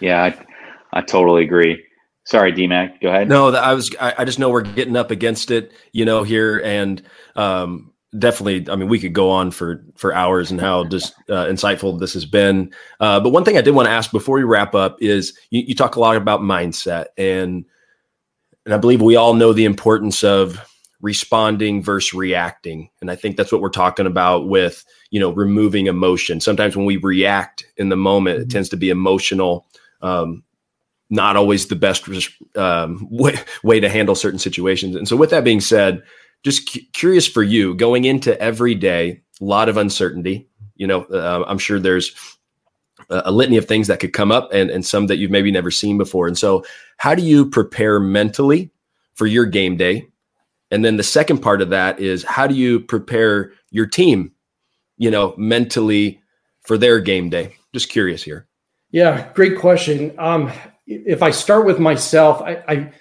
Yeah, 0.00 0.22
I, 0.22 0.98
I 0.98 1.02
totally 1.02 1.44
agree. 1.44 1.84
Sorry, 2.24 2.52
DMAC, 2.52 3.00
go 3.00 3.08
ahead. 3.08 3.28
No, 3.28 3.54
I 3.54 3.72
was 3.72 3.94
I, 4.00 4.14
I, 4.18 4.24
just 4.24 4.38
know 4.38 4.50
we're 4.50 4.60
getting 4.60 4.96
up 4.96 5.10
against 5.10 5.50
it, 5.50 5.72
you 5.92 6.04
know, 6.04 6.22
here 6.22 6.60
and 6.62 7.02
um, 7.36 7.90
definitely. 8.18 8.70
I 8.70 8.76
mean, 8.76 8.88
we 8.88 8.98
could 8.98 9.14
go 9.14 9.30
on 9.30 9.50
for 9.50 9.82
for 9.96 10.14
hours 10.14 10.50
and 10.50 10.60
how 10.60 10.84
just 10.84 11.14
uh, 11.30 11.46
insightful 11.46 11.98
this 11.98 12.12
has 12.12 12.26
been. 12.26 12.72
Uh, 13.00 13.18
but 13.18 13.30
one 13.30 13.44
thing 13.44 13.56
I 13.56 13.62
did 13.62 13.74
want 13.74 13.86
to 13.86 13.92
ask 13.92 14.12
before 14.12 14.36
we 14.36 14.44
wrap 14.44 14.74
up 14.74 15.00
is 15.00 15.38
you, 15.50 15.62
you 15.68 15.74
talk 15.74 15.96
a 15.96 16.00
lot 16.00 16.16
about 16.16 16.40
mindset 16.40 17.06
and 17.16 17.64
and 18.66 18.74
I 18.74 18.76
believe 18.76 19.00
we 19.00 19.16
all 19.16 19.32
know 19.32 19.54
the 19.54 19.64
importance 19.64 20.22
of 20.22 20.60
responding 21.00 21.82
versus 21.82 22.12
reacting. 22.14 22.90
And 23.00 23.10
i 23.10 23.16
think 23.16 23.36
that's 23.36 23.52
what 23.52 23.60
we're 23.60 23.68
talking 23.70 24.06
about 24.06 24.48
with 24.48 24.84
you 25.10 25.20
know 25.20 25.30
removing 25.30 25.86
emotion. 25.86 26.40
Sometimes 26.40 26.76
when 26.76 26.86
we 26.86 26.96
react 26.96 27.64
in 27.76 27.88
the 27.88 27.96
moment 27.96 28.36
it 28.36 28.40
mm-hmm. 28.42 28.48
tends 28.48 28.68
to 28.70 28.76
be 28.76 28.90
emotional 28.90 29.66
um, 30.00 30.44
not 31.10 31.36
always 31.36 31.66
the 31.68 31.74
best 31.74 32.06
um, 32.56 33.08
way, 33.10 33.34
way 33.62 33.80
to 33.80 33.88
handle 33.88 34.14
certain 34.14 34.38
situations. 34.38 34.94
And 34.94 35.08
so 35.08 35.16
with 35.16 35.30
that 35.30 35.44
being 35.44 35.60
said 35.60 36.02
just 36.44 36.72
cu- 36.72 36.80
curious 36.92 37.26
for 37.26 37.42
you 37.42 37.74
going 37.74 38.04
into 38.04 38.38
every 38.40 38.74
day 38.74 39.22
a 39.40 39.44
lot 39.44 39.68
of 39.68 39.76
uncertainty 39.76 40.48
you 40.76 40.86
know 40.86 41.02
uh, 41.06 41.44
i'm 41.48 41.58
sure 41.58 41.80
there's 41.80 42.14
a, 43.10 43.22
a 43.26 43.32
litany 43.32 43.56
of 43.56 43.66
things 43.66 43.86
that 43.86 44.00
could 44.00 44.12
come 44.12 44.32
up 44.32 44.52
and, 44.52 44.70
and 44.70 44.84
some 44.84 45.06
that 45.06 45.16
you've 45.16 45.30
maybe 45.30 45.50
never 45.50 45.70
seen 45.70 45.98
before. 45.98 46.26
And 46.26 46.38
so 46.38 46.64
how 46.96 47.14
do 47.14 47.22
you 47.22 47.48
prepare 47.48 48.00
mentally 48.00 48.70
for 49.14 49.26
your 49.26 49.46
game 49.46 49.76
day 49.76 50.06
and 50.70 50.84
then 50.84 50.96
the 50.96 51.02
second 51.02 51.38
part 51.38 51.62
of 51.62 51.70
that 51.70 52.00
is 52.00 52.24
how 52.24 52.46
do 52.46 52.54
you 52.54 52.80
prepare 52.80 53.52
your 53.70 53.86
team, 53.86 54.32
you 54.96 55.10
know, 55.10 55.34
mentally 55.36 56.20
for 56.62 56.76
their 56.76 57.00
game 57.00 57.30
day? 57.30 57.56
Just 57.72 57.88
curious 57.88 58.22
here. 58.22 58.46
Yeah, 58.90 59.30
great 59.34 59.58
question. 59.58 60.14
Um, 60.18 60.52
if 60.86 61.22
I 61.22 61.30
start 61.30 61.66
with 61.66 61.78
myself, 61.78 62.40
I, 62.42 62.62
I, 62.68 62.92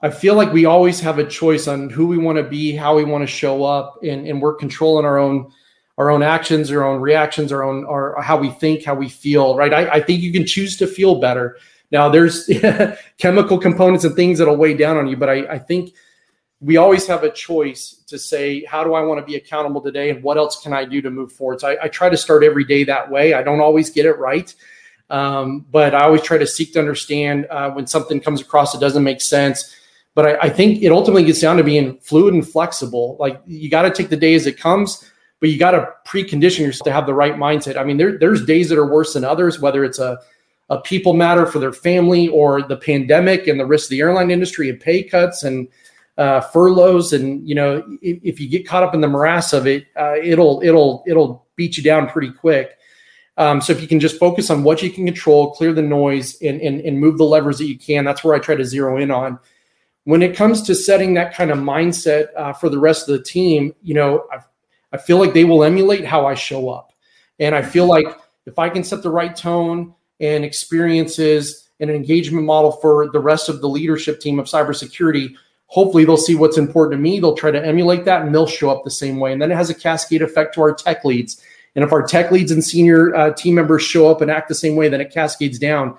I 0.00 0.10
feel 0.10 0.34
like 0.34 0.52
we 0.52 0.64
always 0.64 1.00
have 1.00 1.18
a 1.18 1.26
choice 1.26 1.66
on 1.68 1.90
who 1.90 2.06
we 2.06 2.18
want 2.18 2.38
to 2.38 2.44
be, 2.44 2.74
how 2.74 2.96
we 2.96 3.04
want 3.04 3.22
to 3.22 3.26
show 3.26 3.64
up, 3.64 3.98
and, 4.02 4.26
and 4.26 4.40
we're 4.40 4.54
controlling 4.54 5.04
our 5.04 5.18
own 5.18 5.50
our 5.96 6.10
own 6.10 6.22
actions, 6.22 6.70
our 6.70 6.84
own 6.84 7.00
reactions, 7.00 7.50
our 7.50 7.64
own 7.64 7.84
our 7.86 8.20
how 8.22 8.36
we 8.36 8.50
think, 8.50 8.84
how 8.84 8.94
we 8.94 9.08
feel. 9.08 9.56
Right? 9.56 9.72
I, 9.72 9.94
I 9.94 10.00
think 10.00 10.20
you 10.22 10.32
can 10.32 10.46
choose 10.46 10.76
to 10.76 10.86
feel 10.86 11.20
better. 11.20 11.56
Now, 11.90 12.08
there's 12.08 12.48
chemical 13.18 13.58
components 13.58 14.04
and 14.04 14.14
things 14.14 14.38
that'll 14.38 14.56
weigh 14.56 14.74
down 14.74 14.96
on 14.96 15.08
you, 15.08 15.16
but 15.16 15.28
I, 15.28 15.54
I 15.54 15.58
think 15.58 15.94
we 16.60 16.76
always 16.76 17.06
have 17.06 17.22
a 17.22 17.30
choice 17.30 18.02
to 18.08 18.18
say, 18.18 18.64
how 18.64 18.82
do 18.82 18.94
I 18.94 19.00
want 19.02 19.20
to 19.20 19.24
be 19.24 19.36
accountable 19.36 19.80
today 19.80 20.10
and 20.10 20.22
what 20.22 20.36
else 20.36 20.60
can 20.60 20.72
I 20.72 20.84
do 20.84 21.00
to 21.02 21.10
move 21.10 21.32
forward? 21.32 21.60
So 21.60 21.68
I, 21.68 21.84
I 21.84 21.88
try 21.88 22.08
to 22.08 22.16
start 22.16 22.42
every 22.42 22.64
day 22.64 22.84
that 22.84 23.10
way. 23.10 23.34
I 23.34 23.42
don't 23.42 23.60
always 23.60 23.90
get 23.90 24.06
it 24.06 24.18
right. 24.18 24.52
Um, 25.10 25.64
but 25.70 25.94
I 25.94 26.04
always 26.04 26.22
try 26.22 26.36
to 26.36 26.46
seek 26.46 26.72
to 26.72 26.80
understand 26.80 27.46
uh, 27.46 27.70
when 27.70 27.86
something 27.86 28.20
comes 28.20 28.40
across 28.40 28.72
that 28.72 28.80
doesn't 28.80 29.04
make 29.04 29.20
sense. 29.20 29.74
But 30.14 30.26
I, 30.26 30.46
I 30.46 30.48
think 30.50 30.82
it 30.82 30.90
ultimately 30.90 31.24
gets 31.24 31.40
down 31.40 31.58
to 31.58 31.64
being 31.64 31.96
fluid 31.98 32.34
and 32.34 32.46
flexible. 32.46 33.16
Like 33.20 33.40
you 33.46 33.70
got 33.70 33.82
to 33.82 33.90
take 33.90 34.08
the 34.08 34.16
day 34.16 34.34
as 34.34 34.46
it 34.46 34.58
comes, 34.58 35.08
but 35.40 35.50
you 35.50 35.58
got 35.58 35.70
to 35.70 35.88
precondition 36.06 36.60
yourself 36.60 36.84
to 36.86 36.92
have 36.92 37.06
the 37.06 37.14
right 37.14 37.36
mindset. 37.36 37.76
I 37.76 37.84
mean, 37.84 37.98
there, 37.98 38.18
there's 38.18 38.44
days 38.44 38.68
that 38.70 38.78
are 38.78 38.92
worse 38.92 39.14
than 39.14 39.24
others, 39.24 39.60
whether 39.60 39.84
it's 39.84 40.00
a 40.00 40.18
uh, 40.70 40.78
people 40.78 41.14
matter 41.14 41.46
for 41.46 41.58
their 41.58 41.72
family 41.72 42.28
or 42.28 42.60
the 42.60 42.76
pandemic 42.76 43.46
and 43.46 43.58
the 43.58 43.64
risk 43.64 43.86
of 43.86 43.90
the 43.90 44.00
airline 44.00 44.30
industry 44.30 44.68
and 44.68 44.78
pay 44.78 45.02
cuts 45.02 45.42
and 45.42 45.68
uh, 46.18 46.40
furloughs 46.40 47.12
and 47.12 47.48
you 47.48 47.54
know 47.54 47.76
if, 48.02 48.18
if, 48.24 48.40
you 48.40 48.48
get 48.48 48.66
caught 48.66 48.82
up 48.82 48.92
in 48.92 49.00
the 49.00 49.06
morass 49.06 49.52
of 49.52 49.68
it 49.68 49.86
uh, 49.96 50.16
it'll 50.20 50.60
it'll 50.64 51.04
it'll 51.06 51.46
beat 51.54 51.76
you 51.76 51.82
down 51.82 52.08
pretty 52.08 52.30
quick. 52.30 52.76
Um, 53.36 53.60
so 53.60 53.72
if 53.72 53.80
you 53.80 53.86
can 53.86 54.00
just 54.00 54.18
focus 54.18 54.50
on 54.50 54.64
what 54.64 54.82
you 54.82 54.90
can 54.90 55.04
control 55.04 55.52
clear 55.52 55.72
the 55.72 55.80
noise 55.80 56.36
and, 56.42 56.60
and 56.60 56.80
and 56.80 56.98
move 56.98 57.18
the 57.18 57.24
levers 57.24 57.58
that 57.58 57.66
you 57.66 57.78
can 57.78 58.04
that's 58.04 58.24
where 58.24 58.34
i 58.34 58.40
try 58.40 58.56
to 58.56 58.64
zero 58.64 58.96
in 58.96 59.12
on. 59.12 59.38
When 60.04 60.22
it 60.22 60.34
comes 60.34 60.62
to 60.62 60.74
setting 60.74 61.14
that 61.14 61.34
kind 61.34 61.52
of 61.52 61.58
mindset 61.58 62.28
uh, 62.36 62.52
for 62.52 62.68
the 62.68 62.80
rest 62.80 63.08
of 63.08 63.16
the 63.16 63.22
team 63.22 63.74
you 63.82 63.94
know 63.94 64.26
i 64.32 64.38
I 64.90 64.96
feel 64.96 65.18
like 65.18 65.34
they 65.34 65.44
will 65.44 65.64
emulate 65.64 66.06
how 66.06 66.24
I 66.24 66.34
show 66.34 66.70
up. 66.70 66.92
And 67.38 67.54
i 67.54 67.62
feel 67.62 67.86
like 67.86 68.06
if 68.44 68.58
i 68.58 68.68
can 68.68 68.82
set 68.82 69.04
the 69.04 69.10
right 69.10 69.36
tone 69.36 69.94
and 70.18 70.44
experiences 70.44 71.68
and 71.78 71.90
an 71.90 71.94
engagement 71.94 72.44
model 72.44 72.72
for 72.72 73.08
the 73.12 73.20
rest 73.20 73.48
of 73.48 73.60
the 73.60 73.68
leadership 73.68 74.18
team 74.18 74.40
of 74.40 74.46
cybersecurity 74.46 75.36
hopefully 75.68 76.04
they'll 76.04 76.16
see 76.16 76.34
what's 76.34 76.58
important 76.58 76.98
to 76.98 77.02
me. 77.02 77.20
They'll 77.20 77.34
try 77.34 77.50
to 77.50 77.64
emulate 77.64 78.04
that 78.06 78.22
and 78.22 78.34
they'll 78.34 78.46
show 78.46 78.70
up 78.70 78.84
the 78.84 78.90
same 78.90 79.18
way. 79.18 79.32
And 79.32 79.40
then 79.40 79.52
it 79.52 79.56
has 79.56 79.70
a 79.70 79.74
cascade 79.74 80.22
effect 80.22 80.54
to 80.54 80.62
our 80.62 80.74
tech 80.74 81.04
leads. 81.04 81.42
And 81.74 81.84
if 81.84 81.92
our 81.92 82.02
tech 82.02 82.32
leads 82.32 82.50
and 82.50 82.64
senior 82.64 83.14
uh, 83.14 83.32
team 83.34 83.54
members 83.54 83.82
show 83.82 84.10
up 84.10 84.20
and 84.20 84.30
act 84.30 84.48
the 84.48 84.54
same 84.54 84.74
way, 84.76 84.88
then 84.88 85.00
it 85.00 85.12
cascades 85.12 85.58
down. 85.58 85.96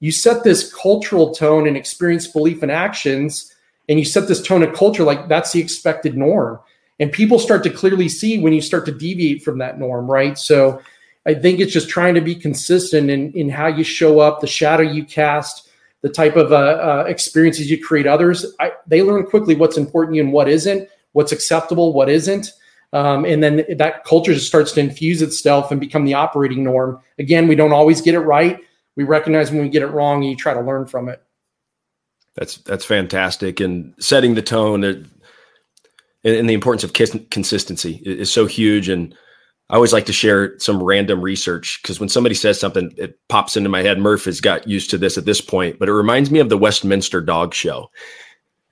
You 0.00 0.12
set 0.12 0.44
this 0.44 0.72
cultural 0.72 1.34
tone 1.34 1.66
and 1.66 1.76
experience, 1.76 2.28
belief, 2.28 2.62
and 2.62 2.70
actions, 2.70 3.52
and 3.88 3.98
you 3.98 4.04
set 4.04 4.28
this 4.28 4.40
tone 4.40 4.62
of 4.62 4.74
culture 4.74 5.02
like 5.02 5.28
that's 5.28 5.52
the 5.52 5.60
expected 5.60 6.16
norm. 6.16 6.60
And 7.00 7.10
people 7.10 7.38
start 7.38 7.64
to 7.64 7.70
clearly 7.70 8.08
see 8.08 8.40
when 8.40 8.52
you 8.52 8.60
start 8.60 8.86
to 8.86 8.92
deviate 8.92 9.42
from 9.42 9.58
that 9.58 9.78
norm, 9.78 10.08
right? 10.08 10.38
So 10.38 10.80
I 11.26 11.34
think 11.34 11.58
it's 11.58 11.72
just 11.72 11.88
trying 11.88 12.14
to 12.14 12.20
be 12.20 12.34
consistent 12.34 13.10
in, 13.10 13.32
in 13.32 13.48
how 13.48 13.66
you 13.66 13.84
show 13.84 14.20
up, 14.20 14.40
the 14.40 14.46
shadow 14.46 14.82
you 14.82 15.04
cast, 15.04 15.67
the 16.02 16.08
type 16.08 16.36
of 16.36 16.52
uh, 16.52 16.56
uh, 16.56 17.04
experiences 17.08 17.70
you 17.70 17.82
create 17.82 18.06
others, 18.06 18.46
I, 18.60 18.72
they 18.86 19.02
learn 19.02 19.26
quickly 19.26 19.54
what's 19.54 19.76
important 19.76 20.18
and 20.18 20.32
what 20.32 20.48
isn't, 20.48 20.88
what's 21.12 21.32
acceptable, 21.32 21.92
what 21.92 22.08
isn't. 22.08 22.52
Um, 22.92 23.24
and 23.24 23.42
then 23.42 23.64
that 23.76 24.04
culture 24.04 24.32
just 24.32 24.46
starts 24.46 24.72
to 24.72 24.80
infuse 24.80 25.20
itself 25.20 25.70
and 25.70 25.80
become 25.80 26.04
the 26.04 26.14
operating 26.14 26.64
norm. 26.64 27.00
Again, 27.18 27.48
we 27.48 27.54
don't 27.54 27.72
always 27.72 28.00
get 28.00 28.14
it 28.14 28.20
right. 28.20 28.60
We 28.96 29.04
recognize 29.04 29.50
when 29.50 29.62
we 29.62 29.68
get 29.68 29.82
it 29.82 29.88
wrong 29.88 30.22
and 30.22 30.30
you 30.30 30.36
try 30.36 30.54
to 30.54 30.60
learn 30.60 30.86
from 30.86 31.08
it. 31.08 31.22
That's 32.34 32.58
that's 32.58 32.84
fantastic. 32.84 33.60
And 33.60 33.94
setting 33.98 34.34
the 34.34 34.42
tone 34.42 34.84
and, 34.84 35.08
and 36.24 36.48
the 36.48 36.54
importance 36.54 36.84
of 36.84 36.92
consistency 37.30 38.00
is 38.04 38.32
so 38.32 38.46
huge. 38.46 38.88
And 38.88 39.14
I 39.70 39.74
always 39.74 39.92
like 39.92 40.06
to 40.06 40.12
share 40.12 40.58
some 40.58 40.82
random 40.82 41.20
research 41.20 41.80
because 41.82 42.00
when 42.00 42.08
somebody 42.08 42.34
says 42.34 42.58
something, 42.58 42.92
it 42.96 43.18
pops 43.28 43.56
into 43.56 43.68
my 43.68 43.82
head. 43.82 43.98
Murph 43.98 44.24
has 44.24 44.40
got 44.40 44.66
used 44.66 44.88
to 44.90 44.98
this 44.98 45.18
at 45.18 45.26
this 45.26 45.42
point, 45.42 45.78
but 45.78 45.88
it 45.88 45.94
reminds 45.94 46.30
me 46.30 46.38
of 46.38 46.48
the 46.48 46.56
Westminster 46.56 47.20
Dog 47.20 47.52
Show. 47.52 47.90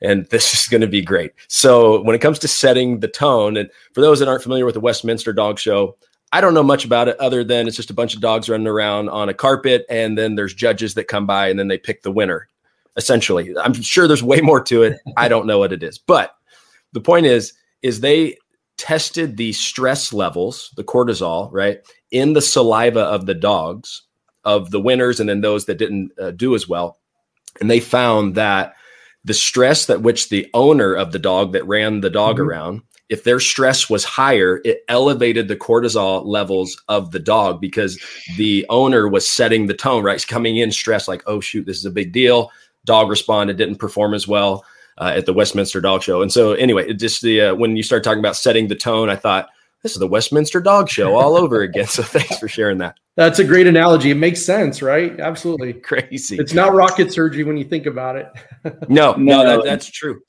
And 0.00 0.26
this 0.30 0.54
is 0.54 0.68
going 0.68 0.80
to 0.80 0.86
be 0.86 1.02
great. 1.02 1.32
So, 1.48 2.02
when 2.02 2.14
it 2.14 2.22
comes 2.22 2.38
to 2.40 2.48
setting 2.48 3.00
the 3.00 3.08
tone, 3.08 3.56
and 3.56 3.70
for 3.92 4.00
those 4.00 4.18
that 4.20 4.28
aren't 4.28 4.42
familiar 4.42 4.64
with 4.64 4.74
the 4.74 4.80
Westminster 4.80 5.32
Dog 5.34 5.58
Show, 5.58 5.96
I 6.32 6.40
don't 6.40 6.54
know 6.54 6.62
much 6.62 6.84
about 6.84 7.08
it 7.08 7.18
other 7.20 7.44
than 7.44 7.66
it's 7.66 7.76
just 7.76 7.90
a 7.90 7.94
bunch 7.94 8.14
of 8.14 8.20
dogs 8.20 8.48
running 8.48 8.66
around 8.66 9.10
on 9.10 9.28
a 9.28 9.34
carpet, 9.34 9.84
and 9.90 10.16
then 10.16 10.34
there's 10.34 10.54
judges 10.54 10.94
that 10.94 11.08
come 11.08 11.26
by 11.26 11.48
and 11.48 11.58
then 11.58 11.68
they 11.68 11.78
pick 11.78 12.02
the 12.02 12.10
winner. 12.10 12.48
Essentially, 12.96 13.54
I'm 13.58 13.74
sure 13.74 14.08
there's 14.08 14.22
way 14.22 14.40
more 14.40 14.62
to 14.64 14.82
it. 14.82 14.98
I 15.18 15.28
don't 15.28 15.46
know 15.46 15.58
what 15.58 15.72
it 15.72 15.82
is, 15.82 15.98
but 15.98 16.34
the 16.92 17.00
point 17.02 17.26
is, 17.26 17.52
is 17.82 18.00
they 18.00 18.38
tested 18.86 19.36
the 19.36 19.52
stress 19.52 20.12
levels, 20.12 20.70
the 20.76 20.84
cortisol, 20.84 21.48
right, 21.52 21.80
in 22.12 22.34
the 22.34 22.40
saliva 22.40 23.00
of 23.00 23.26
the 23.26 23.34
dogs, 23.34 24.02
of 24.44 24.70
the 24.70 24.80
winners, 24.80 25.18
and 25.18 25.28
then 25.28 25.40
those 25.40 25.64
that 25.64 25.76
didn't 25.76 26.12
uh, 26.20 26.30
do 26.30 26.54
as 26.54 26.68
well. 26.68 27.00
And 27.60 27.68
they 27.68 27.80
found 27.80 28.36
that 28.36 28.74
the 29.24 29.34
stress 29.34 29.86
that 29.86 30.02
which 30.02 30.28
the 30.28 30.48
owner 30.54 30.94
of 30.94 31.10
the 31.10 31.18
dog 31.18 31.52
that 31.52 31.66
ran 31.66 32.00
the 32.00 32.10
dog 32.10 32.36
mm-hmm. 32.36 32.48
around, 32.48 32.82
if 33.08 33.24
their 33.24 33.40
stress 33.40 33.90
was 33.90 34.04
higher, 34.04 34.60
it 34.64 34.84
elevated 34.86 35.48
the 35.48 35.56
cortisol 35.56 36.24
levels 36.24 36.80
of 36.86 37.10
the 37.10 37.18
dog 37.18 37.60
because 37.60 37.98
the 38.36 38.64
owner 38.68 39.08
was 39.08 39.28
setting 39.28 39.66
the 39.66 39.74
tone, 39.74 40.04
right? 40.04 40.14
It's 40.14 40.24
coming 40.24 40.58
in 40.58 40.70
stressed, 40.70 41.08
like, 41.08 41.24
oh, 41.26 41.40
shoot, 41.40 41.66
this 41.66 41.78
is 41.78 41.86
a 41.86 41.90
big 41.90 42.12
deal. 42.12 42.52
Dog 42.84 43.10
responded, 43.10 43.56
didn't 43.56 43.80
perform 43.80 44.14
as 44.14 44.28
well 44.28 44.64
uh, 44.98 45.12
at 45.14 45.26
the 45.26 45.32
Westminster 45.32 45.80
Dog 45.80 46.02
Show. 46.02 46.22
And 46.22 46.32
so, 46.32 46.52
anyway, 46.52 46.88
it 46.88 46.94
just 46.94 47.22
the 47.22 47.40
uh, 47.40 47.54
when 47.54 47.76
you 47.76 47.82
start 47.82 48.04
talking 48.04 48.18
about 48.18 48.36
setting 48.36 48.68
the 48.68 48.74
tone, 48.74 49.10
I 49.10 49.16
thought 49.16 49.48
this 49.82 49.92
is 49.92 49.98
the 49.98 50.08
Westminster 50.08 50.60
Dog 50.60 50.88
Show 50.88 51.14
all 51.16 51.36
over 51.42 51.62
again. 51.62 51.86
So, 51.86 52.02
thanks 52.02 52.38
for 52.38 52.48
sharing 52.48 52.78
that. 52.78 52.96
That's 53.16 53.38
a 53.38 53.44
great 53.44 53.66
analogy. 53.66 54.10
It 54.10 54.16
makes 54.16 54.44
sense, 54.44 54.82
right? 54.82 55.18
Absolutely 55.18 55.72
crazy. 55.80 56.36
It's 56.36 56.52
not 56.52 56.74
rocket 56.74 57.12
surgery 57.12 57.44
when 57.44 57.56
you 57.56 57.64
think 57.64 57.86
about 57.86 58.16
it. 58.16 58.30
no, 58.88 59.14
no, 59.14 59.44
that, 59.44 59.64
that's 59.64 59.86
true. 59.90 60.20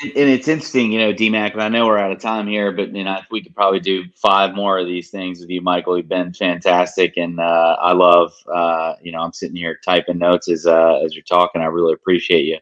And 0.00 0.12
it's 0.28 0.46
interesting, 0.46 0.92
you 0.92 1.00
know, 1.00 1.12
DMAC, 1.12 1.56
I 1.56 1.68
know 1.68 1.86
we're 1.86 1.98
out 1.98 2.12
of 2.12 2.20
time 2.20 2.46
here, 2.46 2.70
but 2.70 2.94
you 2.94 3.02
know, 3.02 3.18
we 3.32 3.42
could 3.42 3.52
probably 3.56 3.80
do 3.80 4.04
five 4.14 4.54
more 4.54 4.78
of 4.78 4.86
these 4.86 5.10
things 5.10 5.40
with 5.40 5.50
you, 5.50 5.60
Michael. 5.60 5.96
You've 5.96 6.08
been 6.08 6.32
fantastic, 6.32 7.16
and 7.16 7.40
uh, 7.40 7.76
I 7.80 7.94
love, 7.94 8.32
uh, 8.52 8.94
you 9.02 9.10
know, 9.10 9.18
I'm 9.18 9.32
sitting 9.32 9.56
here 9.56 9.80
typing 9.84 10.18
notes 10.18 10.48
as 10.48 10.66
uh, 10.66 11.00
as 11.04 11.16
you're 11.16 11.24
talking. 11.24 11.62
I 11.62 11.64
really 11.64 11.94
appreciate 11.94 12.44
you. 12.44 12.58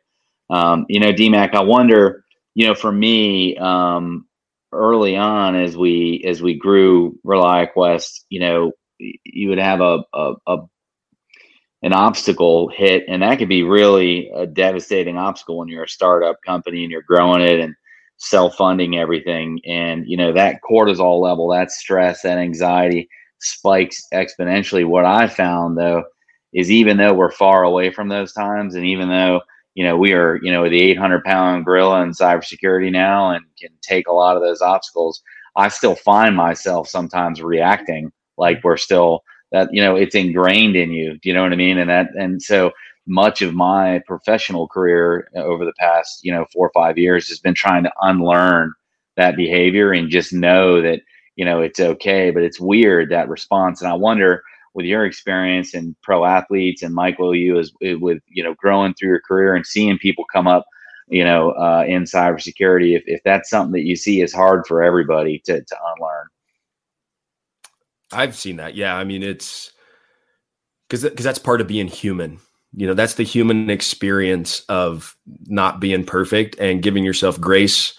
Um, 0.50 0.86
you 0.88 1.00
know, 1.00 1.12
DMAC, 1.12 1.54
I 1.54 1.62
wonder, 1.62 2.24
you 2.54 2.66
know, 2.66 2.74
for 2.74 2.92
me, 2.92 3.56
um, 3.58 4.26
early 4.72 5.16
on 5.16 5.56
as 5.56 5.76
we 5.76 6.22
as 6.26 6.42
we 6.42 6.54
grew 6.54 7.18
ReliaQuest, 7.24 8.24
you 8.28 8.40
know, 8.40 8.72
you 8.98 9.48
would 9.48 9.58
have 9.58 9.80
a, 9.80 10.04
a, 10.14 10.34
a 10.46 10.58
an 11.82 11.92
obstacle 11.92 12.68
hit, 12.68 13.04
and 13.08 13.22
that 13.22 13.38
could 13.38 13.48
be 13.48 13.62
really 13.62 14.30
a 14.34 14.46
devastating 14.46 15.18
obstacle 15.18 15.58
when 15.58 15.68
you're 15.68 15.84
a 15.84 15.88
startup 15.88 16.36
company 16.44 16.82
and 16.82 16.90
you're 16.90 17.02
growing 17.02 17.42
it 17.42 17.60
and 17.60 17.74
self-funding 18.18 18.96
everything. 18.96 19.60
And 19.66 20.04
you 20.06 20.16
know 20.16 20.32
that 20.32 20.60
cortisol 20.68 21.20
level, 21.20 21.48
that 21.50 21.70
stress, 21.70 22.22
that 22.22 22.38
anxiety 22.38 23.08
spikes 23.40 24.02
exponentially. 24.12 24.86
What 24.86 25.04
I 25.04 25.28
found 25.28 25.76
though 25.76 26.04
is 26.52 26.70
even 26.70 26.96
though 26.96 27.12
we're 27.12 27.30
far 27.30 27.64
away 27.64 27.90
from 27.92 28.08
those 28.08 28.32
times, 28.32 28.74
and 28.74 28.84
even 28.86 29.08
though 29.08 29.40
you 29.76 29.84
know, 29.84 29.96
we 29.96 30.14
are, 30.14 30.40
you 30.42 30.50
know, 30.50 30.68
the 30.68 30.80
800 30.80 31.22
pound 31.22 31.66
gorilla 31.66 32.02
in 32.02 32.10
cybersecurity 32.12 32.90
now 32.90 33.30
and 33.30 33.44
can 33.60 33.68
take 33.82 34.08
a 34.08 34.12
lot 34.12 34.34
of 34.34 34.42
those 34.42 34.62
obstacles. 34.62 35.22
I 35.54 35.68
still 35.68 35.94
find 35.94 36.34
myself 36.34 36.88
sometimes 36.88 37.42
reacting 37.42 38.10
like 38.38 38.64
we're 38.64 38.78
still 38.78 39.20
that, 39.52 39.68
you 39.72 39.82
know, 39.82 39.94
it's 39.94 40.14
ingrained 40.14 40.76
in 40.76 40.90
you. 40.92 41.18
Do 41.18 41.28
you 41.28 41.34
know 41.34 41.42
what 41.42 41.52
I 41.52 41.56
mean? 41.56 41.76
And 41.76 41.90
that, 41.90 42.08
and 42.14 42.42
so 42.42 42.72
much 43.06 43.42
of 43.42 43.54
my 43.54 44.00
professional 44.06 44.66
career 44.66 45.28
over 45.36 45.66
the 45.66 45.74
past, 45.78 46.20
you 46.24 46.32
know, 46.32 46.46
four 46.54 46.66
or 46.66 46.72
five 46.74 46.96
years 46.96 47.28
has 47.28 47.38
been 47.38 47.54
trying 47.54 47.84
to 47.84 47.92
unlearn 48.00 48.72
that 49.16 49.36
behavior 49.36 49.92
and 49.92 50.08
just 50.08 50.32
know 50.32 50.80
that, 50.80 51.00
you 51.36 51.44
know, 51.44 51.60
it's 51.60 51.80
okay, 51.80 52.30
but 52.30 52.42
it's 52.42 52.58
weird 52.58 53.10
that 53.10 53.28
response. 53.28 53.82
And 53.82 53.90
I 53.90 53.94
wonder, 53.94 54.42
with 54.76 54.84
your 54.84 55.06
experience 55.06 55.72
and 55.72 55.96
pro 56.02 56.26
athletes 56.26 56.82
and 56.82 56.94
Michael, 56.94 57.34
you 57.34 57.58
as 57.58 57.72
with 57.80 58.22
you 58.28 58.44
know 58.44 58.54
growing 58.54 58.94
through 58.94 59.08
your 59.08 59.20
career 59.20 59.56
and 59.56 59.66
seeing 59.66 59.98
people 59.98 60.26
come 60.30 60.46
up, 60.46 60.66
you 61.08 61.24
know, 61.24 61.52
uh, 61.52 61.84
in 61.88 62.04
cybersecurity, 62.04 62.94
if 62.94 63.02
if 63.06 63.22
that's 63.24 63.48
something 63.48 63.72
that 63.72 63.86
you 63.86 63.96
see 63.96 64.20
is 64.20 64.34
hard 64.34 64.66
for 64.66 64.82
everybody 64.84 65.40
to 65.46 65.64
to 65.64 65.76
unlearn. 65.96 66.26
I've 68.12 68.36
seen 68.36 68.56
that. 68.56 68.74
Yeah, 68.74 68.94
I 68.94 69.04
mean 69.04 69.22
it's 69.22 69.72
because 70.88 71.04
because 71.04 71.24
that's 71.24 71.38
part 71.38 71.62
of 71.62 71.66
being 71.66 71.88
human. 71.88 72.38
You 72.74 72.86
know, 72.86 72.94
that's 72.94 73.14
the 73.14 73.22
human 73.22 73.70
experience 73.70 74.60
of 74.68 75.16
not 75.46 75.80
being 75.80 76.04
perfect 76.04 76.58
and 76.60 76.82
giving 76.82 77.02
yourself 77.02 77.40
grace 77.40 77.94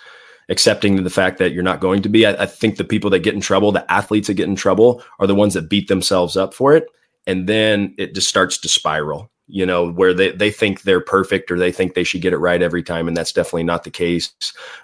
accepting 0.49 1.03
the 1.03 1.09
fact 1.09 1.37
that 1.39 1.51
you're 1.51 1.63
not 1.63 1.79
going 1.79 2.01
to 2.01 2.09
be. 2.09 2.25
I, 2.25 2.43
I, 2.43 2.45
think 2.45 2.77
the 2.77 2.83
people 2.83 3.09
that 3.09 3.19
get 3.19 3.35
in 3.35 3.41
trouble, 3.41 3.71
the 3.71 3.89
athletes 3.91 4.27
that 4.27 4.35
get 4.35 4.47
in 4.47 4.55
trouble, 4.55 5.03
are 5.19 5.27
the 5.27 5.35
ones 5.35 5.53
that 5.53 5.69
beat 5.69 5.87
themselves 5.87 6.37
up 6.37 6.53
for 6.53 6.75
it. 6.75 6.87
And 7.25 7.47
then 7.47 7.93
it 7.97 8.15
just 8.15 8.29
starts 8.29 8.57
to 8.59 8.69
spiral, 8.69 9.29
you 9.47 9.65
know, 9.65 9.91
where 9.91 10.13
they, 10.13 10.31
they 10.31 10.49
think 10.49 10.81
they're 10.81 11.01
perfect 11.01 11.51
or 11.51 11.59
they 11.59 11.73
think 11.73 11.93
they 11.93 12.05
should 12.05 12.21
get 12.21 12.31
it 12.31 12.37
right 12.37 12.61
every 12.61 12.81
time. 12.81 13.07
And 13.09 13.17
that's 13.17 13.33
definitely 13.33 13.63
not 13.63 13.83
the 13.83 13.91
case 13.91 14.31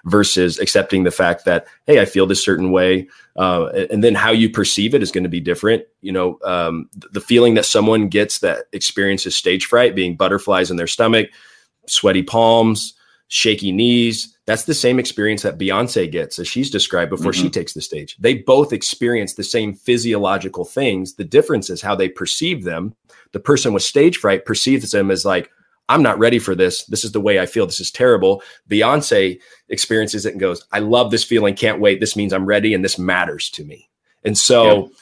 versus 0.04 0.58
accepting 0.58 1.04
the 1.04 1.10
fact 1.10 1.46
that, 1.46 1.66
hey, 1.86 2.00
I 2.00 2.04
feel 2.04 2.26
this 2.26 2.44
certain 2.44 2.70
way. 2.70 3.08
Uh, 3.36 3.68
and 3.90 4.04
then 4.04 4.14
how 4.14 4.30
you 4.30 4.50
perceive 4.50 4.94
it 4.94 5.02
is 5.02 5.10
going 5.10 5.24
to 5.24 5.30
be 5.30 5.40
different. 5.40 5.84
You 6.02 6.12
know, 6.12 6.38
um, 6.44 6.90
the 7.12 7.20
feeling 7.22 7.54
that 7.54 7.64
someone 7.64 8.08
gets 8.08 8.40
that 8.40 8.66
experiences 8.72 9.34
stage 9.34 9.64
fright, 9.64 9.94
being 9.94 10.14
butterflies 10.14 10.70
in 10.70 10.76
their 10.76 10.86
stomach, 10.86 11.30
sweaty 11.86 12.22
palms, 12.22 12.92
shaky 13.34 13.72
knees, 13.72 14.32
that's 14.46 14.62
the 14.62 14.74
same 14.74 15.00
experience 15.00 15.42
that 15.42 15.58
Beyonce 15.58 16.08
gets 16.08 16.38
as 16.38 16.46
she's 16.46 16.70
described 16.70 17.10
before 17.10 17.32
mm-hmm. 17.32 17.42
she 17.42 17.50
takes 17.50 17.72
the 17.72 17.80
stage. 17.80 18.16
They 18.20 18.34
both 18.34 18.72
experience 18.72 19.34
the 19.34 19.42
same 19.42 19.74
physiological 19.74 20.64
things. 20.64 21.14
The 21.14 21.24
difference 21.24 21.68
is 21.68 21.82
how 21.82 21.96
they 21.96 22.08
perceive 22.08 22.62
them. 22.62 22.94
The 23.32 23.40
person 23.40 23.72
with 23.72 23.82
stage 23.82 24.18
fright 24.18 24.44
perceives 24.44 24.92
them 24.92 25.10
as 25.10 25.24
like, 25.24 25.50
I'm 25.88 26.00
not 26.00 26.20
ready 26.20 26.38
for 26.38 26.54
this. 26.54 26.84
This 26.84 27.04
is 27.04 27.10
the 27.10 27.20
way 27.20 27.40
I 27.40 27.46
feel. 27.46 27.66
This 27.66 27.80
is 27.80 27.90
terrible. 27.90 28.40
Beyonce 28.70 29.40
experiences 29.68 30.26
it 30.26 30.34
and 30.34 30.40
goes, 30.40 30.64
I 30.70 30.78
love 30.78 31.10
this 31.10 31.24
feeling. 31.24 31.56
Can't 31.56 31.80
wait. 31.80 31.98
This 31.98 32.14
means 32.14 32.32
I'm 32.32 32.46
ready 32.46 32.72
and 32.72 32.84
this 32.84 33.00
matters 33.00 33.50
to 33.50 33.64
me. 33.64 33.90
And 34.22 34.38
so, 34.38 34.92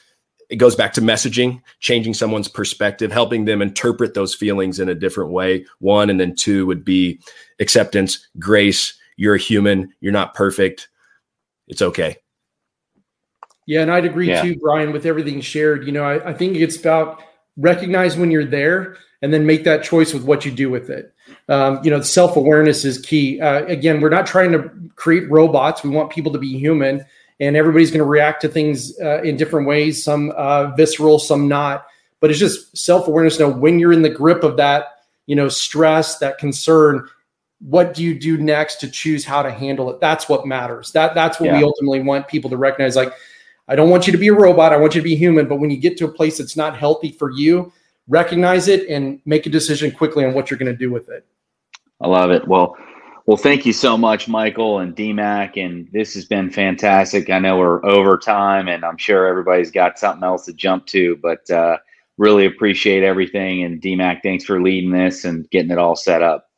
it 0.53 0.57
goes 0.57 0.77
back 0.77 0.93
to 0.93 1.01
messaging, 1.01 1.63
changing 1.81 2.13
someone's 2.13 2.47
perspective, 2.47 3.11
helping 3.11 3.47
them 3.47 3.63
interpret 3.63 4.13
those 4.13 4.35
feelings 4.35 4.79
in 4.79 4.87
a 4.91 4.95
different 4.95 5.31
way. 5.31 5.65
One, 5.79 6.11
and 6.11 6.21
then 6.21 6.37
two 6.37 6.67
would 6.67 6.85
be 6.85 7.21
acceptance, 7.59 8.29
grace. 8.39 8.93
You're 9.17 9.37
a 9.37 9.39
human. 9.39 9.95
You're 10.01 10.13
not 10.13 10.35
perfect. 10.35 10.89
It's 11.69 11.81
okay. 11.81 12.19
Yeah, 13.67 13.81
and 13.81 13.91
I'd 13.91 14.05
agree 14.05 14.29
yeah. 14.29 14.43
too, 14.43 14.59
Brian, 14.59 14.93
with 14.93 15.07
everything 15.07 15.41
shared. 15.41 15.87
You 15.87 15.93
know, 15.93 16.05
I, 16.05 16.31
I 16.31 16.35
think 16.35 16.57
it's 16.57 16.77
about 16.77 17.23
recognize 17.57 18.19
when 18.19 18.31
you're 18.31 18.45
there 18.45 18.97
and 19.23 19.33
then 19.33 19.47
make 19.47 19.65
that 19.65 19.83
choice 19.83 20.13
with 20.13 20.25
what 20.25 20.45
you 20.45 20.51
do 20.51 20.69
with 20.69 20.91
it. 20.91 21.15
Um, 21.49 21.81
you 21.83 21.91
know, 21.91 22.03
self 22.03 22.37
awareness 22.37 22.85
is 22.85 22.99
key. 22.99 23.41
Uh, 23.41 23.65
again, 23.65 24.03
we're 24.03 24.11
not 24.11 24.27
trying 24.27 24.53
to 24.53 24.71
create 24.97 25.31
robots. 25.31 25.83
We 25.83 25.89
want 25.89 26.11
people 26.11 26.33
to 26.33 26.39
be 26.39 26.59
human, 26.59 27.07
and 27.43 27.57
everybody's 27.57 27.91
going 27.91 27.99
to 27.99 28.05
react 28.05 28.41
to 28.43 28.49
things 28.49 28.99
uh, 29.01 29.21
in 29.23 29.37
different 29.37 29.67
ways. 29.67 30.05
Some 30.05 30.31
uh, 30.37 30.69
visceral, 30.77 31.19
some 31.19 31.49
not. 31.49 31.87
But 32.21 32.31
it's 32.31 32.39
just 32.39 32.77
self 32.77 33.09
awareness. 33.09 33.41
Know 33.41 33.51
when 33.51 33.81
you're 33.81 33.93
in 33.93 34.03
the 34.03 34.09
grip 34.11 34.45
of 34.45 34.57
that, 34.59 34.87
you 35.27 35.35
know, 35.35 35.49
stress, 35.49 36.19
that 36.19 36.39
concern. 36.39 37.09
What 37.59 37.95
do 37.95 38.03
you 38.05 38.19
do 38.19 38.39
next 38.39 38.77
to 38.77 38.91
choose 38.91 39.25
how 39.25 39.43
to 39.43 39.51
handle 39.51 39.91
it? 39.91 40.01
That's 40.01 40.29
what 40.29 40.47
matters. 40.47 40.93
That 40.93 41.15
that's 41.15 41.41
what 41.41 41.47
yeah. 41.47 41.59
we 41.59 41.65
ultimately 41.65 42.01
want 42.01 42.29
people 42.29 42.49
to 42.51 42.57
recognize. 42.57 42.95
Like, 42.95 43.13
I 43.67 43.75
don't 43.75 43.91
want 43.91 44.07
you 44.07 44.13
to 44.13 44.19
be 44.19 44.29
a 44.29 44.33
robot. 44.33 44.73
I 44.73 44.77
want 44.77 44.95
you 44.95 45.01
to 45.01 45.05
be 45.05 45.17
human. 45.17 45.49
But 45.49 45.57
when 45.57 45.71
you 45.71 45.77
get 45.77 45.97
to 45.99 46.05
a 46.05 46.13
place 46.13 46.39
that's 46.39 46.57
not 46.57 46.77
healthy 46.77 47.11
for 47.11 47.33
you, 47.33 47.73
recognize 48.07 48.69
it 48.69 48.89
and 48.89 49.21
make 49.25 49.47
a 49.47 49.51
decision 49.51 49.91
quickly 49.91 50.25
on 50.25 50.33
what 50.33 50.49
you're 50.49 50.59
going 50.59 50.73
to 50.73 50.79
do 50.79 50.93
with 50.93 51.09
it. 51.09 51.27
I 52.01 52.07
love 52.07 52.31
it. 52.31 52.47
Well, 52.47 52.77
well, 53.27 53.37
thank 53.37 53.65
you 53.65 53.73
so 53.73 53.97
much, 53.97 54.29
Michael 54.29 54.81
and 54.81 54.97
DMAC. 54.97 55.65
And 55.65 55.89
this 55.93 56.15
has 56.15 56.25
been 56.25 56.51
fantastic. 56.51 57.31
I 57.31 57.39
know 57.39 57.59
we're 57.59 57.85
over 57.85 58.19
time, 58.19 58.69
and 58.69 58.85
I'm 58.85 58.97
sure 58.97 59.27
everybody's 59.27 59.71
got 59.71 59.99
something 59.99 60.25
else 60.25 60.47
to 60.47 60.53
jump 60.53 60.87
to, 60.87 61.17
but 61.23 61.49
uh, 61.51 61.79
really 62.19 62.47
appreciate 62.47 63.05
everything. 63.05 63.63
And 63.63 63.81
DMAC, 63.81 64.23
thanks 64.23 64.45
for 64.45 64.61
leading 64.61 64.91
this 64.91 65.25
and 65.25 65.49
getting 65.51 65.71
it 65.71 65.79
all 65.79 65.95
set 65.95 66.23
up. 66.23 66.49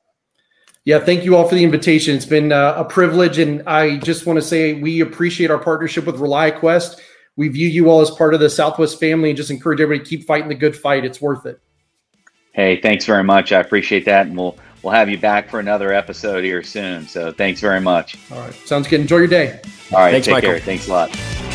Yeah, 0.86 0.98
thank 0.98 1.24
you 1.24 1.36
all 1.36 1.48
for 1.48 1.54
the 1.54 1.64
invitation. 1.64 2.14
It's 2.14 2.26
been 2.26 2.52
uh, 2.52 2.74
a 2.76 2.84
privilege, 2.84 3.38
and 3.38 3.62
I 3.66 3.96
just 3.98 4.26
want 4.26 4.38
to 4.38 4.42
say 4.42 4.74
we 4.74 5.00
appreciate 5.00 5.50
our 5.50 5.58
partnership 5.58 6.04
with 6.04 6.16
ReliaQuest. 6.16 7.00
We 7.36 7.48
view 7.48 7.68
you 7.68 7.88
all 7.88 8.02
as 8.02 8.10
part 8.10 8.34
of 8.34 8.40
the 8.40 8.50
Southwest 8.50 9.00
family, 9.00 9.30
and 9.30 9.36
just 9.36 9.50
encourage 9.50 9.80
everybody 9.80 10.04
to 10.04 10.08
keep 10.08 10.26
fighting 10.26 10.48
the 10.48 10.54
good 10.54 10.76
fight. 10.76 11.06
It's 11.06 11.22
worth 11.22 11.46
it. 11.46 11.58
Hey, 12.54 12.80
thanks 12.80 13.04
very 13.04 13.24
much. 13.24 13.52
I 13.52 13.60
appreciate 13.60 14.04
that, 14.06 14.26
and 14.26 14.36
we'll 14.36 14.56
we'll 14.82 14.92
have 14.94 15.08
you 15.10 15.18
back 15.18 15.50
for 15.50 15.60
another 15.60 15.92
episode 15.92 16.44
here 16.44 16.62
soon. 16.62 17.06
So 17.06 17.32
thanks 17.32 17.60
very 17.60 17.80
much. 17.80 18.16
All 18.30 18.38
right, 18.38 18.54
sounds 18.54 18.88
good. 18.88 19.00
Enjoy 19.00 19.18
your 19.18 19.26
day. 19.26 19.60
All 19.92 19.98
right, 19.98 20.12
thanks, 20.12 20.26
take 20.26 20.34
Michael. 20.34 20.50
care. 20.50 20.60
Thanks 20.60 20.88
a 20.88 20.92
lot. 20.92 21.53